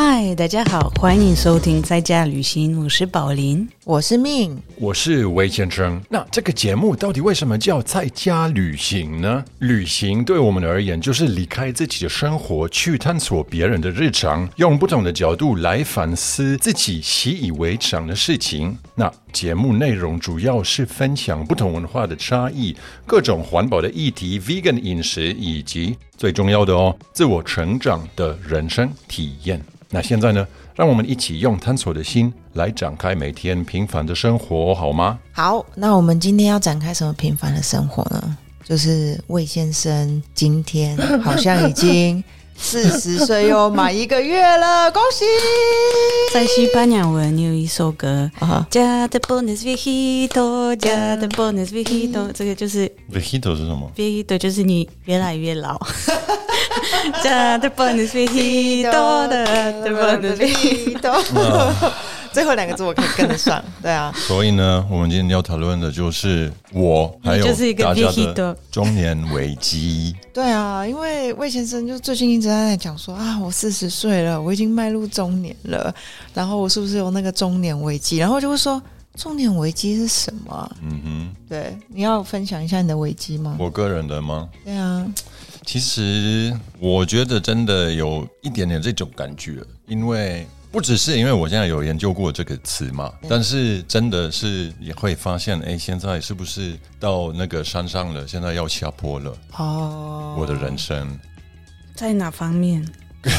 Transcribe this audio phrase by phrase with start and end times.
[0.00, 3.68] Ah, 嗨，大家好，欢迎收听在家旅行，我是宝林。
[3.84, 6.02] 我是命，我是魏先生。
[6.10, 9.44] 那这个节目到底为什么叫在家旅行呢？
[9.60, 18.76] 旅行对我们而言，就是离开自己的生活，去探索别人的日常，用不同的角度来反思自己习以为常的事情。
[18.96, 29.64] 那节目内容主要是分享不同文化的差异、各种环保的议题、vegan 饮食，以及最重要的哦，自我成长的人生体验。
[29.90, 35.18] 那现在呢，让我们一起用探索的心来展开每天平凡的生活，好吗？
[35.32, 38.38] 好，那我们今天要展开什么平凡的生活呢？
[38.64, 42.24] 就是魏先生今天好像已经
[42.56, 45.26] 四十岁又满一个月了，恭喜！
[46.32, 55.78] 在西班牙文有一首歌啊加的 bonus viejito，加的 bonus viejito，这个就是 Vejito 是什么？viejito，就是你越来越老。
[57.22, 59.46] 加的 bonus viejito 的
[59.90, 61.92] bonus viejito，
[62.32, 70.14] 最后两个字我可以跟得上，对啊，所以呢，我们今天要讨论的就是我还有就是一个大家的中年危机。
[70.32, 75.92] 对啊，因为魏先生就最近一直在讲说啊，我四十岁了，我已经迈入中年了，
[76.34, 78.18] 然后我是不是有那个中年危机？
[78.18, 78.80] 然后就会说
[79.16, 83.56] 中年危机是什么嗯哼对，你要分享一下你的危机吗，？
[83.58, 84.48] 我个人的吗？
[84.64, 85.04] 对啊，
[85.68, 98.26] 其实我觉得真的有一点点这种感觉，因为不只是因为我现在有研究过这个词嘛，但是真的是也会发现，哎，现在是不是到那个山上了？
[98.26, 101.06] 现在要下坡了，哦，我的人生
[101.94, 102.82] 在哪方面？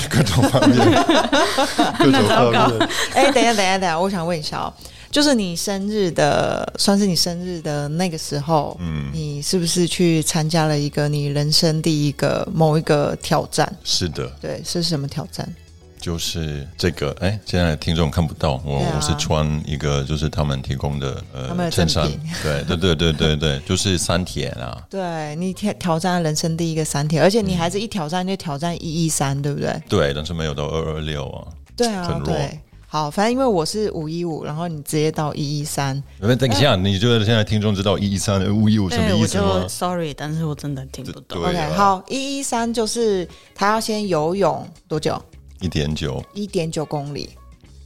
[0.10, 0.80] 各种方面，
[1.98, 2.90] 各种方面。
[3.14, 4.74] 哎，等一下，等一下，等一下，我想问一下哦，
[5.10, 13.72] 就是你生日的，算是你生日的那个时候，嗯，你是不是去参加了一个你人生第一个某一个挑战？
[13.84, 15.48] 是的，对，是什么挑战？
[16.10, 17.16] 就是这个。
[17.20, 22.10] 哎，现在听众看不到我，啊我是穿一个就是他们提供的他们的呃衬衫，
[22.42, 24.82] 对对对对对对，就是三铁啊。
[24.90, 29.72] 对你挑挑战人生第一个三铁，而且你还是一挑战就挑战一一三，对不对？
[29.88, 31.46] 对，但是没有到二二六啊。
[31.78, 32.60] 对啊很，弱对。
[32.88, 41.44] 好，反正因为我是五一五，然后你直接到一一三，那等一下，你觉得现在听众知道一一三五一五什么对，我就意思吗？sorry，但是我真的听不懂。
[41.44, 45.22] 啊 OK，好，一一三就是他要先游泳多久？
[45.62, 47.30] 一点九一点九公里，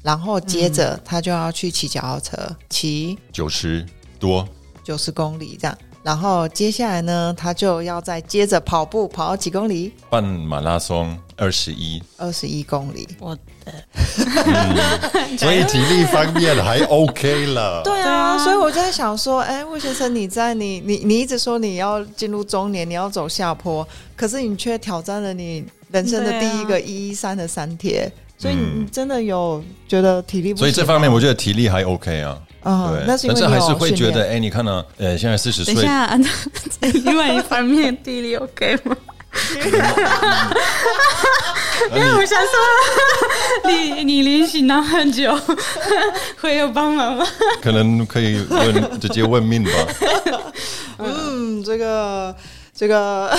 [0.01, 3.85] 然后接着他就要去骑脚踏车，骑九十
[4.19, 4.47] 多，
[4.84, 5.78] 九十公里这样。
[6.03, 9.94] 然后接下来呢，他就要再接着跑步，跑到几公里？
[10.09, 13.07] 半马拉松二十一，二十一公里。
[13.19, 13.41] 我的
[15.40, 17.81] 所以体力方面还 OK 了。
[17.85, 25.63] 对啊，所以我就在想说，哎，魏先生，你在你你你一直说你要进入中年，你要走下坡，可是你却挑战了你
[25.94, 30.59] 人生的第一个一一三的三铁，所以嗯你真的有觉得体力不？
[30.59, 32.38] 所以这方面我觉得体力还 OK 啊。
[32.64, 34.84] 啊，对，那是因但是还是会觉得，哎，你看呢？
[34.98, 36.20] 呃，现在四十岁，等一下，
[37.06, 38.98] 另外一方面体力 OK 吗？
[41.94, 45.38] 因为我想说，你你离行了很久，
[46.40, 47.26] 会有帮忙吗？
[47.62, 49.72] 可能可以问直接问命吧。
[51.00, 52.34] 嗯，这个
[52.84, 53.34] 这个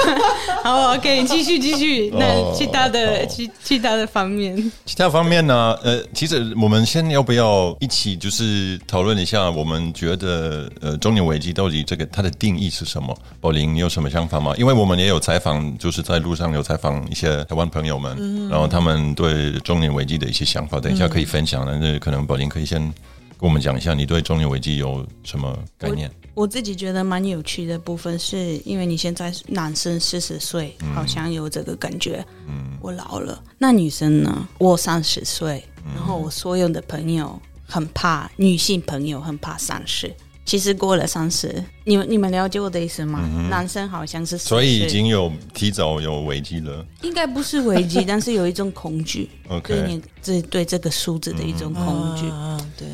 [0.64, 2.10] 好，OK，继续继续。
[2.18, 5.76] 那哦其他的好其其他的方面，其他方面呢？
[5.82, 13.14] 呃，其实我们先要不要一起就是讨论一下，我们觉得呃中年危机到底这个它的定义是什么？
[13.38, 14.54] 宝林，你有什么想法吗？
[14.56, 22.90] 因为我们也有采访，就是在路上有采访一些台湾朋友们，然后他们对中年危机的一些想法，等一下可以分享但是可能宝林可以先
[23.38, 26.10] 跟我们讲一下，你对中年危机有什么概念？
[26.34, 33.42] 我自己觉得蛮有趣的部分，是因为你现在男生四十岁，好像有这个感觉，嗯，我老了。
[33.58, 34.48] 那女生呢？
[34.58, 35.64] 我三十岁，
[35.94, 40.14] 然后我所有的朋友很怕，女性朋友很怕三十。
[40.44, 43.20] 其实过了三十，你们你们了解我的意思吗？
[43.50, 46.86] 男生好像是40所以已经有提早有危机了。
[47.02, 52.28] 应该不是危机， 但是有一种恐惧，OK 对你这对这个数字的一种恐惧。
[52.30, 52.86] 嗯，对，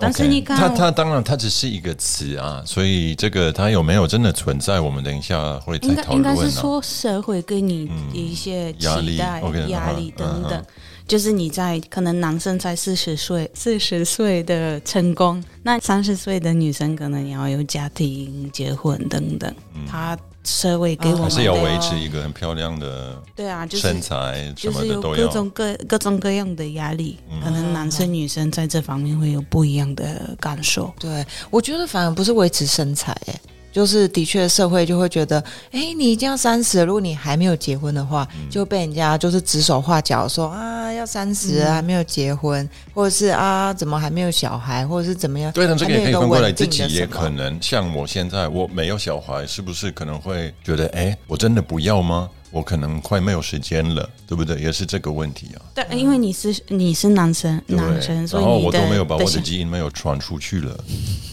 [0.00, 6.34] 但是你看它它当然它只是一个词啊，所以这个它有没有真的存在，我们等一下会再应该应讨论啊。
[6.34, 10.64] 该是说社会给你一些期压力待、压力等等，
[11.06, 19.54] 就是你在可能男生在四十岁、四十岁的成功，那三十岁的女生可能也要有家庭、结婚等等，
[19.88, 20.16] 他
[20.48, 25.26] 社会给我哦们还是要维持一个很漂亮的对啊，就是身材，什就是有么的都要。
[25.26, 30.92] 各种各各种各样的压力，可能男生女生在这方面会有不一样的感受。
[30.98, 33.40] 对，我觉得反而不是维持身材，哎，
[33.72, 45.52] 就是的确社会就会觉得，哎，你已经要三十了，如果你还没有结婚的话，嗯就被人家就是指手画脚说啊，要三十了还没有结婚，或者是啊，怎么还没有小孩，或者是怎么样？
[45.52, 52.28] 对，的这个也可以还没有一翻过来，自己也可能像我现在，我没有小孩，是不是可能会觉得，哎，我真的不要吗？
[52.50, 54.58] 我可能快没有时间了，对不对？
[54.60, 55.62] 也是这个问题啊。
[55.74, 60.84] 对，因为你是你是男生，男生，所以然后我都没有把我的基因没有传出去了。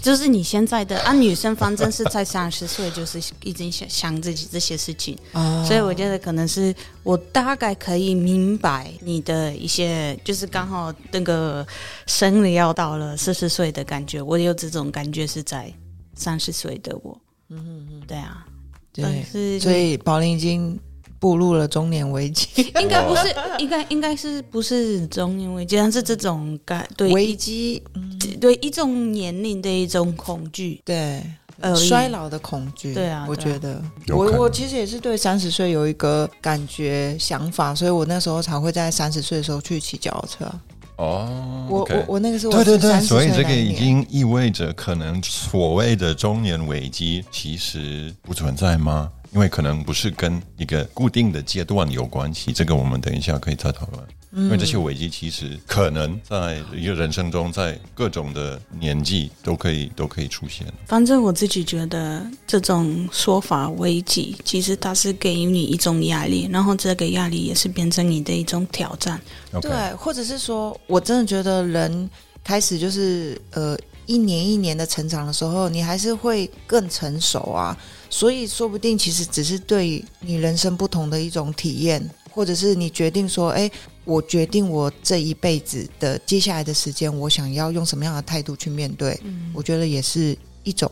[0.01, 11.65] 就是你现在的啊，女生反正是在三十岁，就是已经想想自己这些事情，啊所以我觉得可能是我大概可以明白你的一些，就是刚好那个
[12.05, 15.73] 生理要到了四十岁的感觉，我有这种感觉是在
[16.13, 17.19] 三十岁的我，
[17.49, 18.45] 嗯嗯嗯，对啊，
[18.93, 20.79] 但对，是所以宝林已经
[21.19, 22.47] 步入了中年危机，
[22.81, 31.21] 应该不是，应该应该是不是中年危机，但是这种感对危机，嗯，对一种年龄的一种恐惧，对。
[31.61, 33.81] 呃衰老的恐惧，对啊我觉得。
[34.09, 40.45] 我我其实也是对三十岁有一个感觉想法，所以我那时候才会在三十岁的时候去骑脚踏车。
[40.45, 40.61] 啊。
[40.97, 49.09] 哦，我我我那个时候对对对，所以这个已经意味着，可能所谓的中年危机其实不存在吗？
[49.35, 54.03] 因为可能不是跟一个固定的阶段有关系，这个我们等一下可以再讨论。
[54.31, 60.67] 因为这些危机其实可能在一个人生中，在各种的年纪都可以都可以出现。
[60.85, 69.19] 反正我自己觉得这种说法危机，其实它是给予你一种压力，然后这个压力也是变成你的一种挑战。
[69.61, 72.09] 对，或者是说我真的觉得人
[72.43, 77.77] 开始就是呃一年一年的成长的时候，你还是会更成熟啊。
[78.09, 83.69] 所以说不定其实只是对你人生不同的一种体验，或者是你决定说，哎，
[84.05, 89.19] 我决定我这一辈子的接下来的时间，我想要用什么样的态度去面对，
[89.53, 90.89] 我觉得也是一种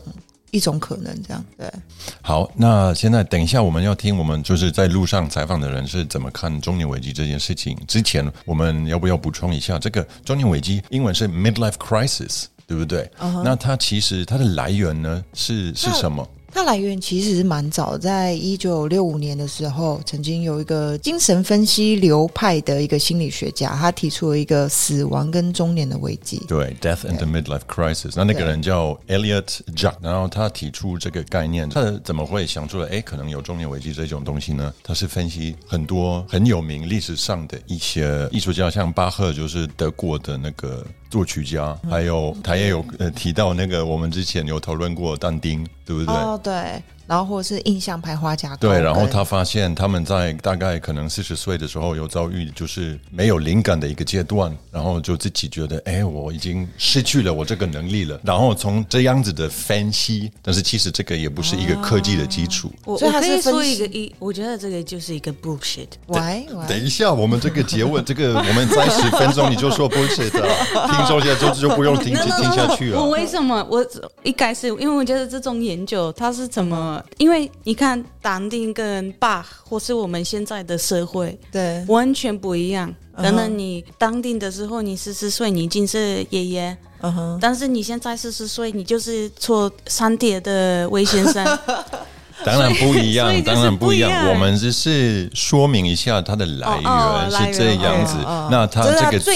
[0.50, 1.14] 一种可能。
[1.22, 1.72] 这样对，
[2.20, 7.78] 好，那现在等一下我们要听我们就是在路上采访的人是怎么看中年危机这件事情。
[7.86, 13.10] 之前我们要不要补充一下，这个中年危机英文是 midlife crisis，对不对
[13.44, 16.26] 那它其实它的来源呢是是什么？
[16.56, 26.40] 它来源其实是蛮早，在一九六五年的时候，曾经有一个精神分析流派的一个心理学家，他提出了一个死亡跟中年的危机。
[26.46, 28.12] 对，death and the midlife crisis。
[28.14, 32.88] 那那个人叫 Elliot Jack，然后他提出这个概念，他怎么会想出来？
[32.88, 34.72] 哎，可能有中年危机这种东西呢？
[34.84, 46.12] 他是分析很多很有名历史上的一些艺术家，像巴赫就是德国的那个作曲家，还有他也有呃提到那个我们之前有讨论过但丁，对不对？
[46.12, 58.18] 哦，对，然后或者是印象派画家对，然后他发现他们在大概可能四十岁的时候有遭遇就是没有灵感的一个阶段，然后就自己觉得，哎，我已经失去了我这个能力了。
[58.22, 62.72] 然后从这样子的分析，但是其实这个也不是一个科技的基础。
[62.84, 65.88] 我所以它我可以说是分析一个一，我觉得这个就是一个 bullshit。
[66.06, 73.10] 喂喂，等一下，我们这个结尾，这个我们在十分钟你就说 bullshit 了，听众现在就就不用听 听下去了我。
[73.10, 73.84] 为什么我
[74.22, 76.93] 一开始，因为我觉得这种研究它是怎么？
[77.18, 82.88] 因为你看，当定跟爸或是我们现在的社会对，完全不一样。
[82.90, 91.46] 嗯可能你当定的时候，你四十岁，你已经是爷爷，嗯哼，但是你现在四十岁，你就是做三铁的魏先生。
[92.46, 94.28] 当然不一样，当然不一样。
[94.28, 98.16] 我们只是说明一下它的来源是这样子。
[98.50, 99.34] 那它这个字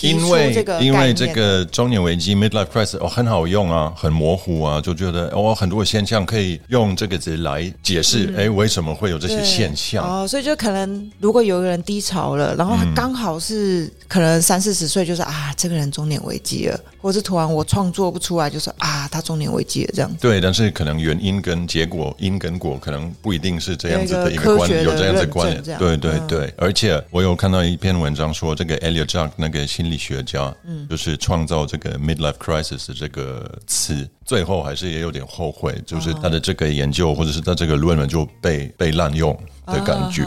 [0.00, 10.04] 因为这个因为这个中年危机 （midlife crisis） 哦很好用啊，很模糊啊，就觉得哦很多现象可以用这个字来解释，哎为什么会有这些对现象？
[10.04, 20.16] 哦，所以就可能如果有一个人低潮了，然后他刚好是可能三四十岁，就是啊，这个人中年危机了，或是突然我创作不出来，就是啊，他中年危机了这样子。
[20.18, 25.62] 对，但是可能原因跟结果，因跟果可能不一定是这样子的一个个关有这样子的关联。
[25.78, 26.26] 对对嗯。
[26.26, 40.22] 对，而且我有看到一篇文章说，这个 Elliot Jack 那个心理学家，嗯，就是创造这个 midlife crisis 的这个词，最后还是也有点后悔，就是他的这个研究或者是他这个论文就被被滥用的感觉。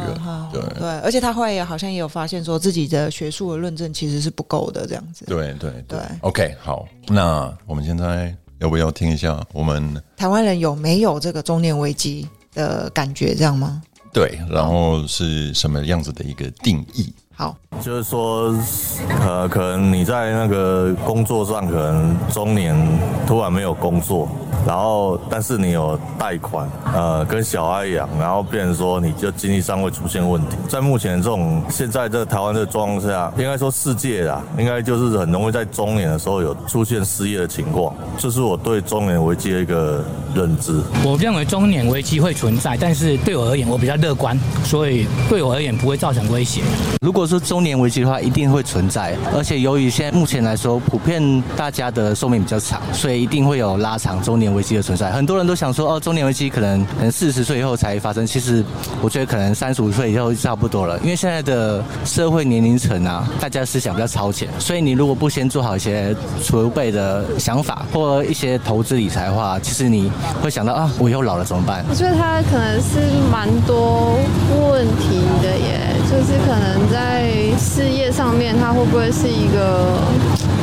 [0.51, 5.24] 对对，而且他后来也好像也有发现说自己的学术的论证其实是不够的这样子。
[5.25, 13.84] 对对对对，OK，好，那我们现在要不要听一下我们台湾人有没有这个中年危机的感觉这样吗？
[14.12, 17.13] 对，然后是什么样子的一个定义？
[17.33, 18.53] 好，就是说，
[19.25, 22.75] 呃，可能你在那个工作上，可能中年
[23.25, 24.29] 突然没有工作，
[24.67, 30.55] 然后但是你有贷款，呃，跟小孩养，然后变成说你就经济上会出现问题。
[30.69, 40.03] 在目前这种现在这台湾这状况下，应该说世界啦，应该就是很容易在中年的时候有出现失业的情况，这是我对中年危机的一个
[40.35, 40.79] 认知。
[41.03, 46.61] 我认为中年危机会存在，但是对我而言，我比较乐观，所以对我而言不会造成威胁。
[47.01, 51.21] 如果如果说中年危机的话，一定会存在，而且由于现在目前来说，普遍
[51.55, 55.11] 大家的寿命比较长，所以一定会有拉长中年危机的存在。
[55.11, 58.65] 很多人都想说，哦，中年危机可能可能四十岁以后才发生，其实
[59.03, 70.11] 我觉得可能三十五岁以后差不多了，因为现在的社会年龄层啊，大家思想比较超前，所以你如果不先做好一些储备的想法或一些投资理财的话，其实你
[70.41, 71.85] 会想到啊，我以后老了怎么办？
[71.87, 72.97] 我觉得他可能是
[73.31, 74.17] 蛮多
[74.71, 77.10] 问题的耶，就是可能在
[77.57, 79.97] 事业上面，他会不会是一个，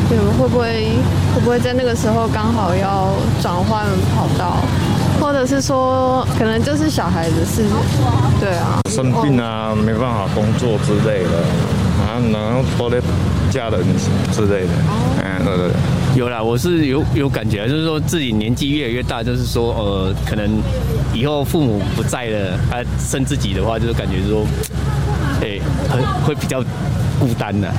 [0.09, 0.91] 对，会不会
[1.35, 4.59] 会不会在那个时候刚好要转换跑道，
[5.21, 7.65] 或者是说，可能就是小孩子是，
[8.41, 11.39] 对啊，生病啊，没办法工作之类的，
[12.03, 13.01] 啊，然后拖累
[13.51, 13.81] 家人
[14.33, 14.73] 之类的，
[15.23, 15.77] 嗯，对对对。
[16.17, 20.61] 有啦，我是有有感觉，就是说自己年纪越来越大，就是说呃，可能
[21.15, 24.98] 以后父母不在了，啊，生自己的话，就是感觉说，哎、
[25.89, 26.63] 很 会比较
[27.19, 27.73] 孤单的，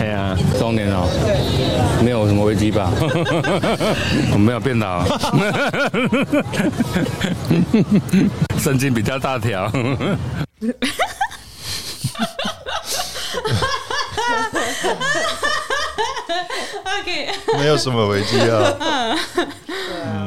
[0.00, 1.06] 哎呀、中年哦，
[2.02, 2.90] 没有什么危机吧？
[4.32, 5.04] 我 没有变老，
[8.58, 9.70] 神经比较大条。
[17.00, 19.16] OK，没有什么危机啊。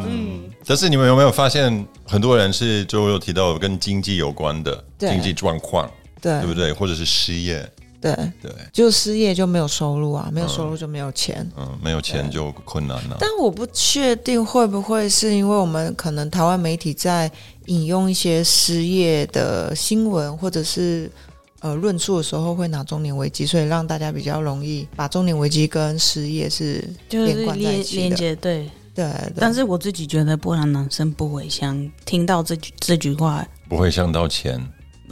[0.08, 5.90] 嗯，但是你们有没有发现，很多人是就有提到跟经济有关的对经济状况，
[6.24, 6.72] 对对不对？
[6.72, 11.46] 或者是失业，对，对，就失业就没有收入啊，没有收入就没有钱。
[11.58, 13.18] 嗯，没有钱就困难了。
[13.20, 17.30] 但我不确定会不会是因为我们可能台湾媒体在
[17.66, 21.12] 引用一些失业的新闻，或者是
[21.60, 28.02] 呃论述的时候，会拿中年危机，所以让大家比较容易把中年危机跟失业是就是连贯在一连起的。
[28.02, 28.70] 连接对。
[28.96, 34.62] 对，对但是我自己觉得波兰男生不会像听到这句这句话，不会想到钱。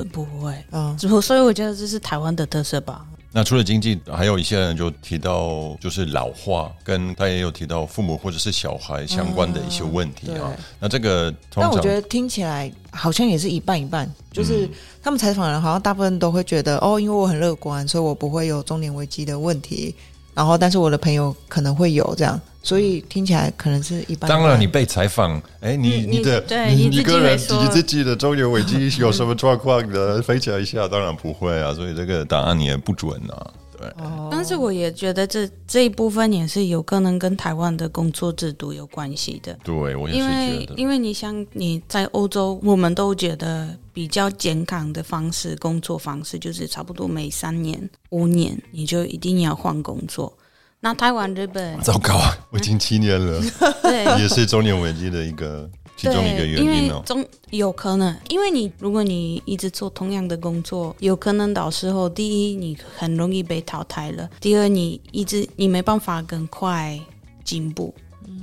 [0.06, 0.56] 不不会。
[0.72, 3.06] 嗯，所以我觉得这是台湾的特色吧。
[3.34, 10.52] 那除了经济，还有一些人就提到就是老化，跟他也有提到父母或者是小孩相关的一些问题啊。
[10.52, 14.70] 对那这个但我觉得听起来好像也是一半一半，就是嗯
[15.02, 19.96] 他们采访人好像大部分都会觉得，哦，因为我很乐观，所以我不会有中年危机的问题。
[20.34, 24.30] 然后，但是我的朋友可能会有这样，所以听起来可能是一般。
[24.30, 30.88] 当然，你被采访，哎，你你你的对你一个人你自己的中年危机有什么状况的， 分享一下。
[30.88, 33.52] 当然不会啊，所以这个答案也不准啊。
[34.32, 39.58] 但是我也觉得这这一部分也是有可能跟台湾的工作制度有关系的。
[39.64, 50.32] 对我也是因为觉得，因为你像你在欧洲，我们都觉得比较健康的方式，工作方式就是差不多每三年、五年你就一定要换工作。
[50.84, 53.40] 那台湾、日本糟糕啊，我已经七年了，
[53.84, 55.70] 对也是中年危机的一个
[56.02, 56.68] 其中一个原因。
[56.68, 67.00] 为中有可能，因为你如果你一直做同样的工作，有可能到时候第一你很容易被淘汰了，第二你一直你没办法更快
[67.44, 67.94] 进步，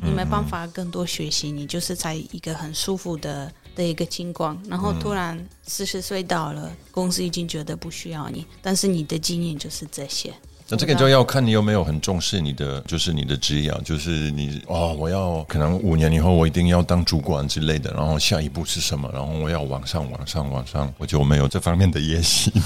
[0.02, 3.52] 你没办法更多学习，你就是在一个很舒服的。
[3.78, 10.34] 的一个情况，然后突然四十岁到了，公司已经觉得不需要你，但是你的经验就是这些。
[10.70, 19.08] 那这个就要看你有没有很重视你的，就是你的职业啊，就是你哦，我要可能五年以后我一定要当主管之类的，然后下一步是什么？
[19.12, 22.52] 然后我要往上、往上、往上，我就没有这方面的野心。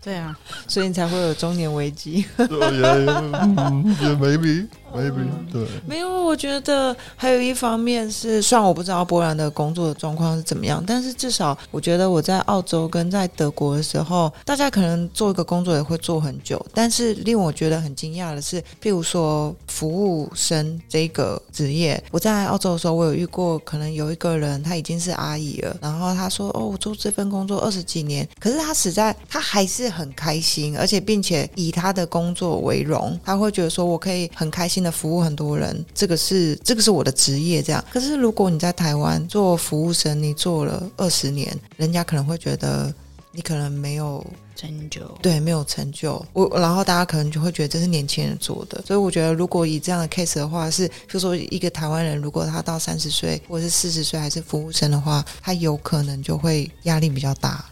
[0.00, 2.24] 对啊，所以你才会有中年危机。
[2.36, 4.64] 对也 maybe
[4.96, 5.66] maybe 对。
[5.86, 16.64] 没有，我觉得还有一方面是，虽然我不知道波兰的工作的状况是怎么样，但是至少我觉得我在澳洲跟在德国的时候，大家可能做一个工作也会做很久。
[16.72, 37.84] 但是令我觉得很惊讶的是，譬如说服务生这个职业，我在澳洲的时候，我有遇过，可能有一个人他已经是阿姨了，然后他说：“哦，我做这份工作二十几年，可是他实在他还是很开心，而且并且以他的工作为荣，他会觉得说我可以很开心的服务很多人，这个是这个是我的职业这样。
[37.92, 42.92] 可是如果你在台湾做服务生，你做了二十年，人家可能会觉得
[43.32, 44.24] 你可能没有
[44.54, 45.00] 成就。
[45.20, 46.24] 对，没有成就。
[46.32, 57.64] 我然后大家可能就会觉得这是年轻人做的，所以我觉得如果以这样的 case 的话，是就说一个台湾人，如果他到三十岁或者是四十岁还是服务生的话，他有可能就会压力比较大。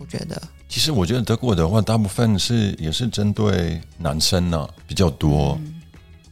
[0.00, 5.56] 我觉得其实我觉得德国的话，大部分是也是针对男生呢、比较多。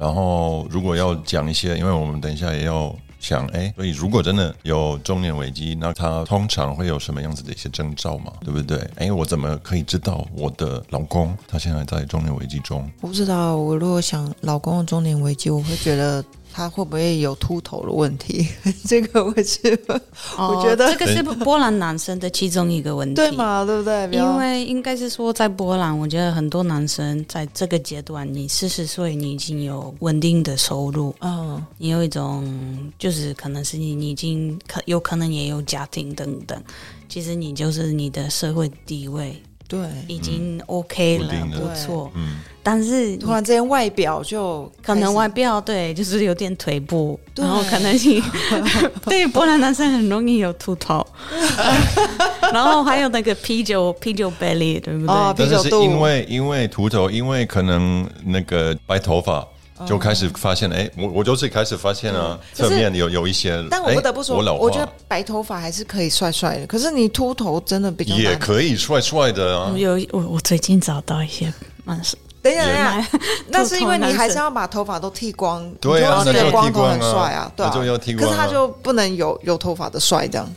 [0.00, 8.32] 然后如果要讲一些，因为我们等一下也要想，哎，所以如果真的有中年危机，那他通常会有什么样子的一些征兆嘛？
[8.42, 8.78] 对不对？
[8.96, 12.90] 哎，我怎么可以知道我的老公他现在在中年危机中？
[13.02, 16.24] 我不知道，我如果想老公的中年危机，我会觉得
[16.60, 18.46] 他会不会有秃头的问题？
[18.86, 19.58] 这个我是
[20.36, 23.30] 我觉得哦这个是波兰男生的其中一个问题，对？
[23.30, 24.10] 嘛，对不对？
[24.12, 32.46] 因为应该是说，在波兰，我觉得很多男生在这个阶段，你四十岁，你已经有稳定的收入，嗯，你有一种
[32.98, 36.62] 就是可能是你你已经可有可能也有家庭等等，
[37.08, 42.10] 其实你就是你的社会地位对，已经 OK 了，不错。
[42.16, 48.20] 嗯，但是突然之间外表就可能外外表对，就是有点腿部，然后可能你
[49.06, 51.06] 对波兰男生很容易有秃头，
[52.52, 55.14] 然后还有那个啤酒啤酒 belly，对不对？
[55.14, 55.84] 哦但是是啤酒肚。
[55.84, 59.46] 因为因为秃头，因为可能那个白头发。
[59.86, 68.36] 就开始发现，哎、我我就是开始发现啊，侧面有有一些，但我不得不说，哎我老我觉得白头发还是可以帅帅的，可是你秃头真的比较也。
[68.36, 71.52] 可以帅帅的啊，有我我最近找到一些
[71.84, 72.00] 蛮
[72.42, 73.08] 等一下，等一下，
[73.48, 78.26] 那是因为你还是要把头发都剃光，对啊你就会觉得那就光头很剃光啊帅啊，对啊，就要剃光啊。
[78.26, 80.48] 可是他就不能有有头发的帅这样，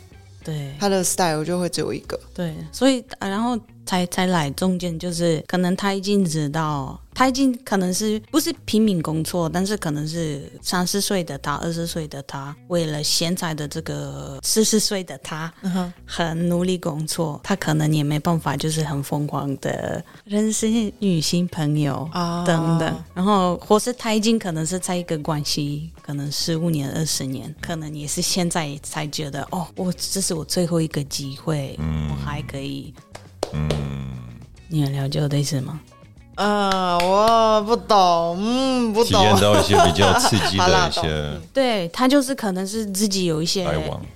[0.45, 0.73] 对。
[0.79, 2.17] 他的 style 就会只有一个。
[2.33, 20.67] 对，所以呃然后才才来中间就是可能他已经知道，他已经可能是不是拼命工作，但是可能是三十岁的他、二十岁的他，为了现在的这个四十岁的他，嗯很努力工作，他可能也没办法，就是很疯狂的认识
[20.99, 31.77] 女性朋友啊等等，然后或是他已经可能是在一个关系，可能十五年、二十年，可能也是现在才觉得，哦，我这是我最后一个机会，
[32.09, 32.93] 我还可以，
[33.53, 33.69] 嗯，
[34.67, 35.79] 你很了解我的意思吗？
[36.35, 39.21] 呃，我不懂，嗯，不懂。
[39.21, 43.67] 体验到一些比较刺激的一些 对他就是可能是自己有一些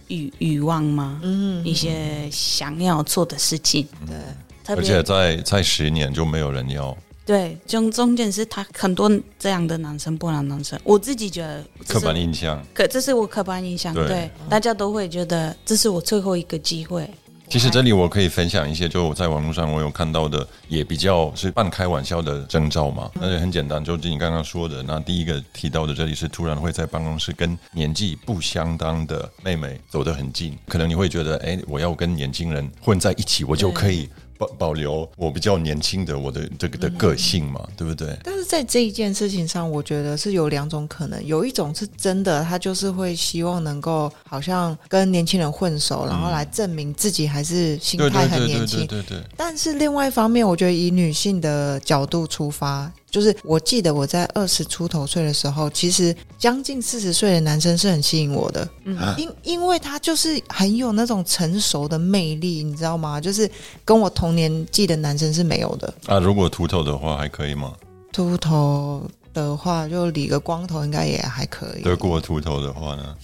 [0.07, 4.15] 欲欲望嘛，嗯，一些想要做的事情，对，
[4.63, 12.59] 特而且在在十年就没有人要，对中中间是他很多这样的男生，波兰男生，我自己觉得刻板印象。
[12.73, 14.07] 可这是我刻板印象，对。
[14.07, 17.07] 对，大家都会觉得这是我最后一个机会。
[17.49, 23.09] 其实这里我可以分享一些，就我在网络上我有看到的，也比较是半开玩笑的征兆嘛。
[23.13, 38.17] 那就很简单，就是你刚刚说的，那第一个提到的，这里是突然会在办公室跟年纪不相当的妹妹走得很近，可能你会觉得，哎，我要跟年轻人混在一起，我就可以保保留我比较年轻的我的这个的个性嘛，对不对？
[38.23, 48.87] 但是在这一件事情上，我觉得是有两种可能，有一种是真的，他就是会希望能够好像跟年轻人混熟，然后来证明自己还是心对态对对对很年轻。
[48.87, 63.19] 对对对，但是另外一方面，我觉得以女性的角度出发，就是我记得我在二十出头岁的时候，其实将近四十岁的男生是很吸引我的，嗯因因为他就是很有那种成熟的魅力，你知道吗？
[63.19, 63.49] 就是
[63.85, 65.93] 跟我同年纪的男生是没有的。
[66.05, 67.73] 啊，如果秃头的话还可以吗？
[68.11, 69.01] 秃头
[69.33, 71.83] 的话，就理个光头应该也还可以。
[71.83, 73.15] 德国秃头的话呢？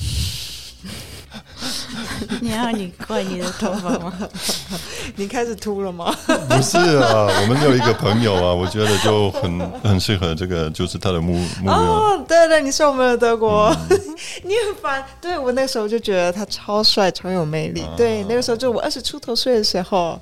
[2.42, 4.14] 你要你怪你的头发吗？
[5.16, 6.16] 你开始秃了吗？
[6.50, 11.74] 不是啊，我们有一个朋友啊，我觉得就很很适合这个，就是他的目目标。
[11.74, 13.76] 哦，对对，你是我们的德国，
[14.44, 15.04] 你很烦。
[15.22, 17.84] 对我那时候就觉得他超帅、超有魅力。
[17.96, 20.20] 对，那个时候就我二十出头岁的时候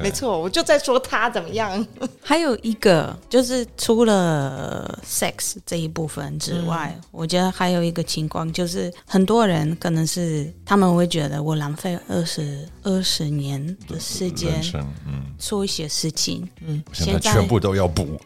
[0.00, 1.86] 没错，我就在说他怎么样。
[2.22, 14.60] 还有一个就是除了 sex 这一部分之外，我觉得还有一个情况就是，很多人可能是他们会觉得我浪费二十二十年的时间
[15.06, 18.20] 嗯，做一些事情，嗯，现在全部都要补，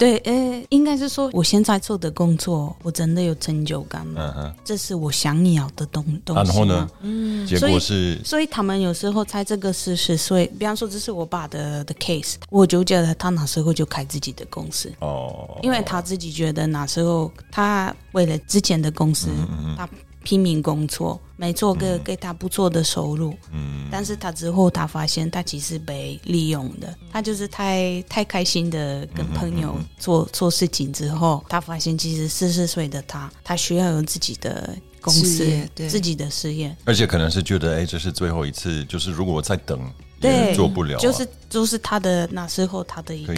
[0.00, 4.14] 对，呃，应该是说我现在做的工作，我真的有成就感吗？
[4.16, 4.54] 嗯哼。
[4.64, 6.40] 这是我想要的东东西？
[6.40, 6.90] 啊然后呢？
[7.02, 19.86] 嗯，结所以果是所以他们有时候在这个是十岁，比方说这是我爸的的 case，我就觉得他那时候就开自己的公司，哦，因为他自己觉得那时候他为了之前的公司，嗯他
[20.22, 39.80] 拼命工作，没做个给他不错的收入，嗯，但是他之后他发现他其实被利用的，他就是太太开心的跟朋友做做事情之后，他发现其实四十岁的他，他需要有自己的公司对，自己的事业，而且可能是觉得，哎，这是最后一次，就是如果我再等，
[40.20, 43.34] 对做不了啊，就是就是他的那时候他的一个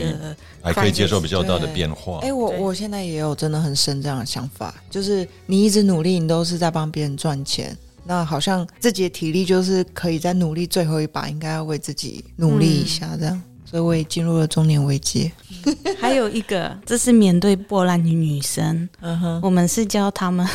[0.62, 2.18] 还可以接受比较大的变化。
[2.22, 2.32] 哎、。
[2.32, 13.40] 我我现在也有真的很深这样的想法，就是你一直努力，你都是在帮别人赚钱，那好像自己的体力就是可以再努力最后一把，应该要为自己努力一下，这样。
[13.64, 15.32] 所以我也进入了中年危机。
[15.98, 20.46] 还有一个，这是面对波兰女女生，嗯哼，我们是教他们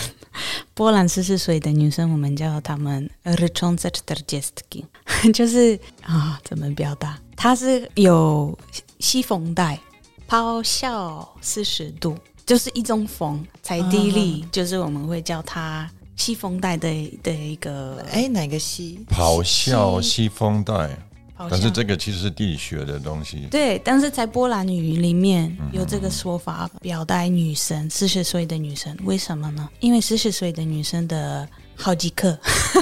[0.73, 4.79] 波兰四十岁的女生，我们叫她们 r c h o n z e t r j e s t k
[4.79, 7.17] i 就是啊，怎么表达？
[7.35, 8.57] 它是有
[8.99, 9.79] 西风带，
[10.27, 16.89] 咆哮四十度，就是一种风，才地力，就是我们会叫它西风带的
[17.21, 18.03] 的一个。
[18.11, 19.05] 哎，哪个西？
[19.09, 20.97] 咆哮西风带。
[21.37, 23.47] 咆但是这个其实是地理学的东西。
[23.51, 29.69] 对，但是在波兰语里面有这个说法，表达女生四十岁的女生，为什么呢？
[29.79, 32.37] 因为四十岁的女生的好几克，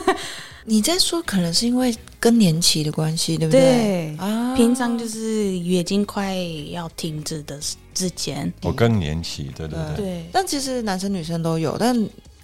[0.63, 3.61] 你在说可能是因为更年期的关系，对不对？
[3.61, 6.35] 对啊，平常就是月经快
[6.71, 7.59] 要停止的
[7.93, 9.95] 之前，我更年期，对对对。
[9.97, 11.95] 对，但其实男生女生都有，但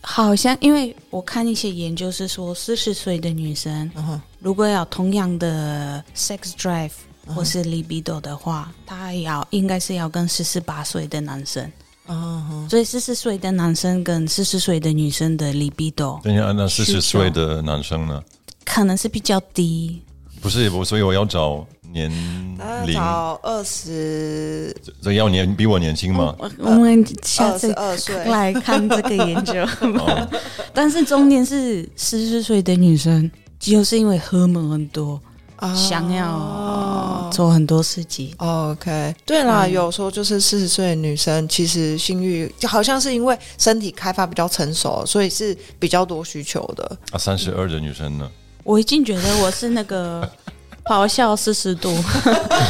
[0.02, 6.92] 好像因为我看一些研究是说，四十岁的女生嗯哼，如果要同样的 sex drive
[7.28, 11.72] 或是 libido 的话，她要应该是要跟四十八岁的男生。
[12.08, 18.22] 嗯哼，所以四十岁的男生跟四十岁的女生的 libido 等一下，那四十岁的男生呢？
[18.66, 20.02] 可能是比较低。
[20.42, 22.12] 不是我，所以我要找年
[22.82, 26.36] 那龄，找二十这要年比我年轻吗？
[26.38, 29.62] 我我们下次二岁，来看这个研究。
[29.98, 30.28] 哦
[30.74, 35.20] 但是中年是四十岁的女生，就是因为荷尔蒙很多，
[35.58, 38.34] 啊想要做很多事情。
[38.38, 46.98] OK，对啦，嗯有时候就是四十岁的女生，其实性欲就好像是因为身体开发比较成熟，所以是比较多需求的。
[47.12, 48.30] 啊，三十二的女生呢？
[48.64, 50.28] 我已经觉得我是那个
[50.86, 51.96] 咆哮四十度，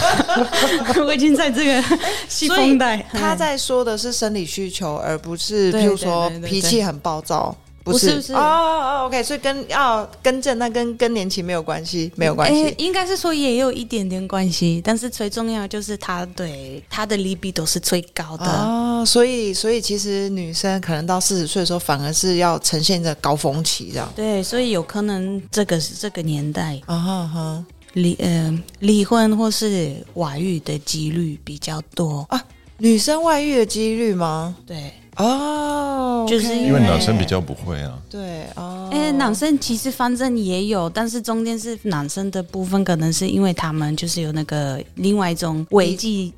[1.05, 1.97] 我已经在这个
[2.27, 2.97] 西风带。
[3.11, 7.55] 他在说的是生理需求，而不是对譬如说脾气很暴躁。
[7.83, 12.65] 不是不是哦哦，OK，所以跟要更正，那跟更年期没有关系，没有关系。
[12.65, 18.45] 诶应该是说也有一点点关系，但是最重要就是他对他的 libido 是最高的。
[18.45, 24.07] 哦，所以所以其实女生可能到四十岁的时候，反而是要呈现着高峰期这样。
[24.15, 32.25] 对，所以有可能这个是这个年代啊哈哈离呃离婚或是外遇的几率比较多。
[32.29, 32.43] 啊，
[32.77, 34.55] 女生外遇的几率吗？
[34.65, 37.99] 对，哦，就是因为男生比较不会啊。
[38.09, 46.33] 对哦，哎、男生其实反正也有，但是中间是男生的部分，可能是因为他们就是有那个另外一种违纪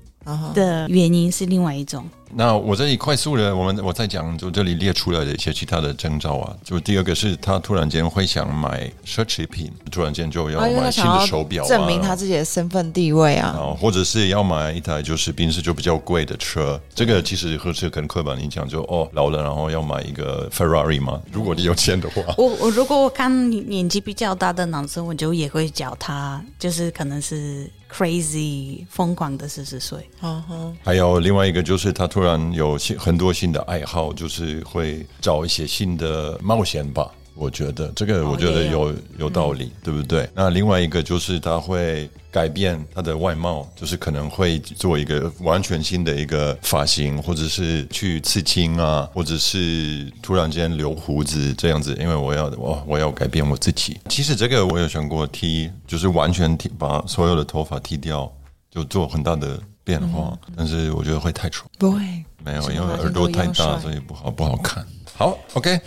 [0.53, 2.03] 的原因是另外一种。
[2.35, 6.55] 那我这里快速的，我们我在讲，就这里列出来的一些其他的征兆啊。
[6.63, 13.49] 就第二个是他突然间会想买奢侈品，突然间就要买新的手表、啊，证明他自己的身份地位啊。
[13.49, 22.21] 啊，或者是要买一台就是平时就比较贵的车，这个其实和是很刻板印象，就哦老了然后要买一个 Ferrari 嘛，如果你有钱的话。
[22.37, 29.99] 我我如果我看年纪比较大的男生，我就也会叫他，就是可能是 crazy 疯狂的四十岁。
[30.21, 32.22] 嗯哼，还有另外一个就是他突然
[32.53, 37.11] 有新很多新的爱好，就是会找一些新的冒险吧。
[37.35, 40.29] 我觉得这个我觉得有有道理，对不对？
[40.35, 53.99] 那另外一个就是他会改变他的外貌，就是可能会做一个完全新的一个发型，或者是去刺青啊，或者是突然间留胡子这样子，因为我要我我要改变我自己。
[54.09, 58.31] 其实这个我有想过剃，就是完全剃把所有的头发剃掉，
[58.69, 61.65] 就做很大的变化，但是我觉得会太丑。
[61.77, 61.99] 不会，
[62.43, 64.85] 没有，因为耳朵太大，所以不好不好看。
[65.15, 65.79] 好，OK，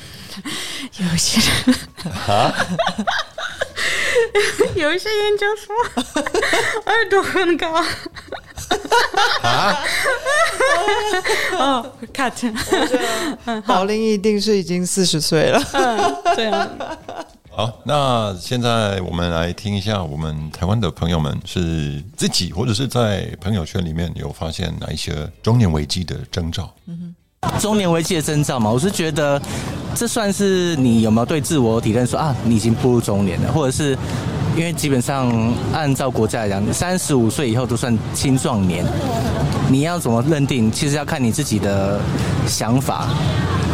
[0.99, 1.75] 有些人
[4.77, 5.75] 有一些研究说
[6.87, 7.73] 耳朵很高。
[9.43, 9.79] 啊
[11.53, 15.61] 哦，cut，宝林一定是已经四十岁了。
[16.35, 16.69] 对啊，
[17.57, 26.71] 好，那现在我们来听一下，我们台湾的朋友们是自己或者是在朋友圈里面有发现哪一些中年危机的征兆？
[26.87, 27.15] 嗯
[27.59, 29.41] 中年危机的征兆嘛，我是觉得
[29.95, 33.97] 这算是你有没有对自我体认说啊，你已经步入中年了，或者是
[34.55, 35.33] 因为基本上
[35.73, 38.85] 按照国家来讲，三十五岁以后都算青壮年，
[39.71, 40.71] 你要怎么认定？
[40.71, 41.99] 其实要看你自己的
[42.47, 43.09] 想法。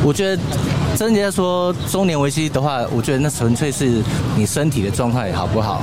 [0.04, 0.42] 我觉得
[0.96, 4.02] 真的要说中年危机的话，我觉得那纯粹是
[4.36, 5.82] 你身体的状态好不好，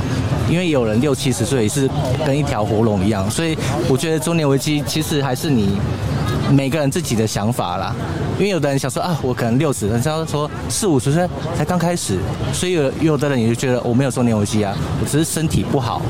[0.49, 1.89] 因为有人六七十岁是
[2.25, 3.57] 跟一条活龙一样，所以
[3.89, 5.77] 我觉得中年危机其实还是你
[6.51, 7.93] 每个人自己的想法啦。
[8.37, 12.17] 因为有的人想说啊，我可能六十，人家说四五十岁才刚开始，
[12.53, 16.01] 所以有有的人也就觉得我没有中年危机啊，我只是身体不好。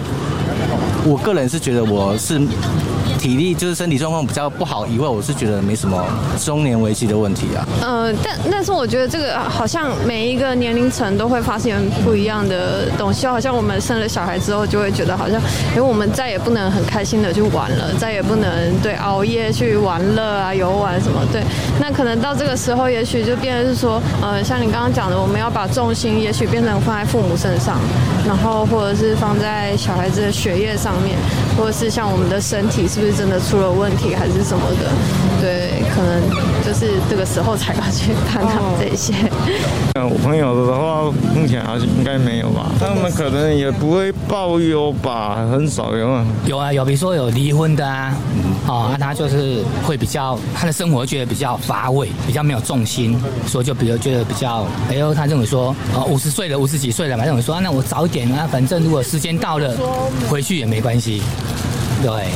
[1.06, 2.40] 我个人是觉得我是
[3.20, 6.02] 体力就是身体状况比较不好以外，我是觉得没什么
[6.40, 7.68] 中年危机的问题啊。
[7.82, 15.40] 呃，但但是我觉得这个好像每一个年龄层都会发现不一样的东西，好像我们生了小孩之后，就会觉得好像，
[15.72, 18.50] 因为我们再也不能很开心的去玩了，再也不能
[18.82, 21.44] 对熬夜去玩乐啊、游玩什么，对，
[21.82, 27.78] 那可能到这个时候，也许就变成是说，呃，像你刚刚讲的，我们要把重心也许变成放在父母身上，
[28.26, 31.18] 然后或者是放在小孩子的学业上面，
[31.60, 34.90] 或者是像我们的身体是不是真的出了问题，还是什么的，
[35.42, 36.24] 对，可能
[36.70, 39.12] 就是这个时候才要去探讨这些。
[39.96, 42.70] 嗯，我朋友的话，目前好像应该没有吧？
[42.80, 46.24] 他们可能也不会报忧吧，很少有啊。
[46.46, 48.16] 有啊有，比如说有离婚的啊，
[48.68, 59.76] 哦，那他就是会比较他的生活觉得比较乏味，比较没有重心，所以就比如觉得比较，哎呦，他认为说，呃，五十岁了，五十几岁了嘛，认为说，啊那我早一点啊，反正如果时间到了，
[60.30, 61.24] 回去也没关系，
[62.04, 62.28] 对。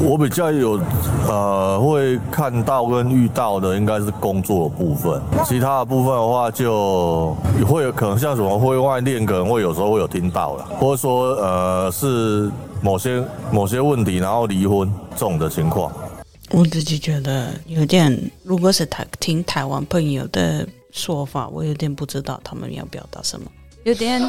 [0.00, 0.80] 我比较有
[1.26, 7.34] 呃会看到跟遇到的应该是工作的部分，其他的部分的话就
[7.66, 15.92] 会有可能像什么婚外恋，可能会有时候会有听到了，或者说呃是某些某些问题，然后离婚这种的情况。
[16.50, 23.46] 我自己觉得有点，如果是台听台湾朋友的说法，我有点不知道他们要表达什么，
[23.84, 24.22] 有点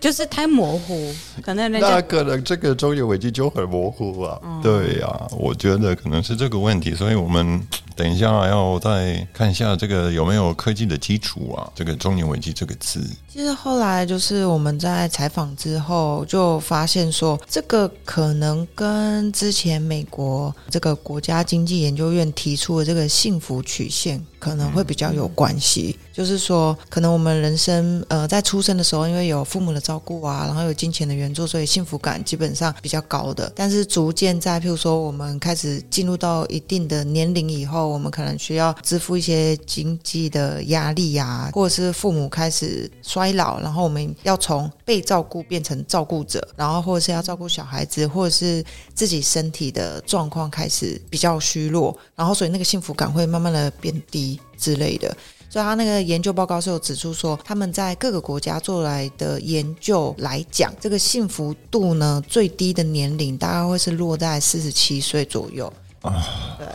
[0.00, 4.38] 就是太模糊，可能人那家可能这个中年危机就很模糊啊。
[4.62, 7.60] 对呀、我觉得可能是这个问题，所以我们
[7.96, 11.66] 等一下要再看一下这个有没有科技的基础啊。
[11.74, 25.98] 这个中年危机这个词，其实后来就是我们在采访之后，就发现说，这个可能跟之前美国这个国家经济研究院提出的这个幸福曲线可能会比较有关系。
[26.16, 33.52] 就是说，可能我们人生呃在出生的时候，因为有父母的照顾啊，然后有金钱的援助，所以幸福感基本上比较高的。
[33.54, 55.14] 但是逐渐在譬如说我们开始进入到一定的年龄以后，我们可能需要支付一些经济的压力呀、或者是父母开始衰老，然后我们要从被照顾变成照顾者，然后或者是要照顾小孩子，或者是自己身体的状况开始比较虚弱，然后所以那个幸福感会慢慢的变低之类的。
[55.56, 66.22] 所以他那个研究报告是有指出说，他们在各个国家做来的研究来讲，这个幸福度呢最低的年龄大概会是落在四十七岁左右啊。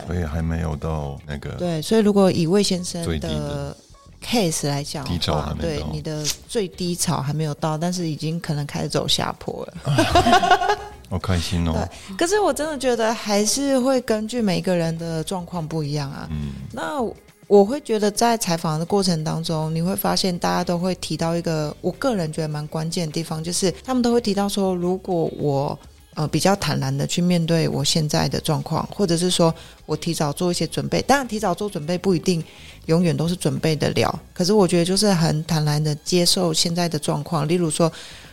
[0.07, 3.77] 所以还没有到那个对，所以如果以魏先生的的
[4.19, 10.77] case 来讲低潮还，没到对你的最低潮还没有到，但是已经可能开始走下坡了。
[11.07, 11.87] 好开心哦。
[12.17, 16.27] 可是我真的觉得还是会根据每一个人的状况不一样啊。
[16.31, 16.99] 嗯，那
[17.51, 25.77] 我会觉得在采访的过程当中，你会发现大家都会提到一个我个人觉得蛮关键的地方，就是他们都会提到说，如果我
[26.13, 29.53] 呃比较坦然的去面对我现在的状况，或者是说
[29.85, 32.41] 我提早做一些准备，当然提早做准备不一定
[32.85, 37.91] 永远都是准备得了，可是我觉得就是很坦然的接受现在的状况，例如说。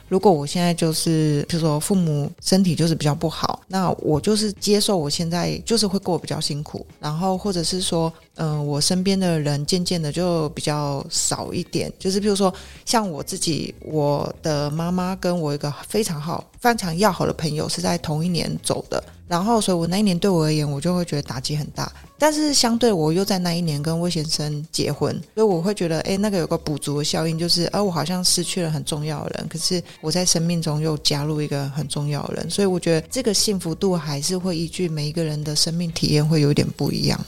[0.08, 12.52] 如果我现在就是，比如说父母身体就是比较不好，那我就是接受我现在就是会过得比较辛苦，然后或者是说，嗯、我身边的人渐渐的就比较少一点，就是比如说
[12.84, 21.92] 像我自己，我的妈妈跟我一个非常好、非常要好的朋友是在同一年走的，然后所以我那一年对我而言，我就会觉得打击很大。
[22.18, 37.24] 但是相对我又在那一年跟魏先生结婚，所以我会觉得，哎，那个有个补足的效应，就是，呃，我好像失去了很重要的人，可是我在生命中又加入一个很重要的人，所以我觉得这个幸福度还是会依据每一个人的生命体验会有点不一样。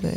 [0.00, 0.10] 对，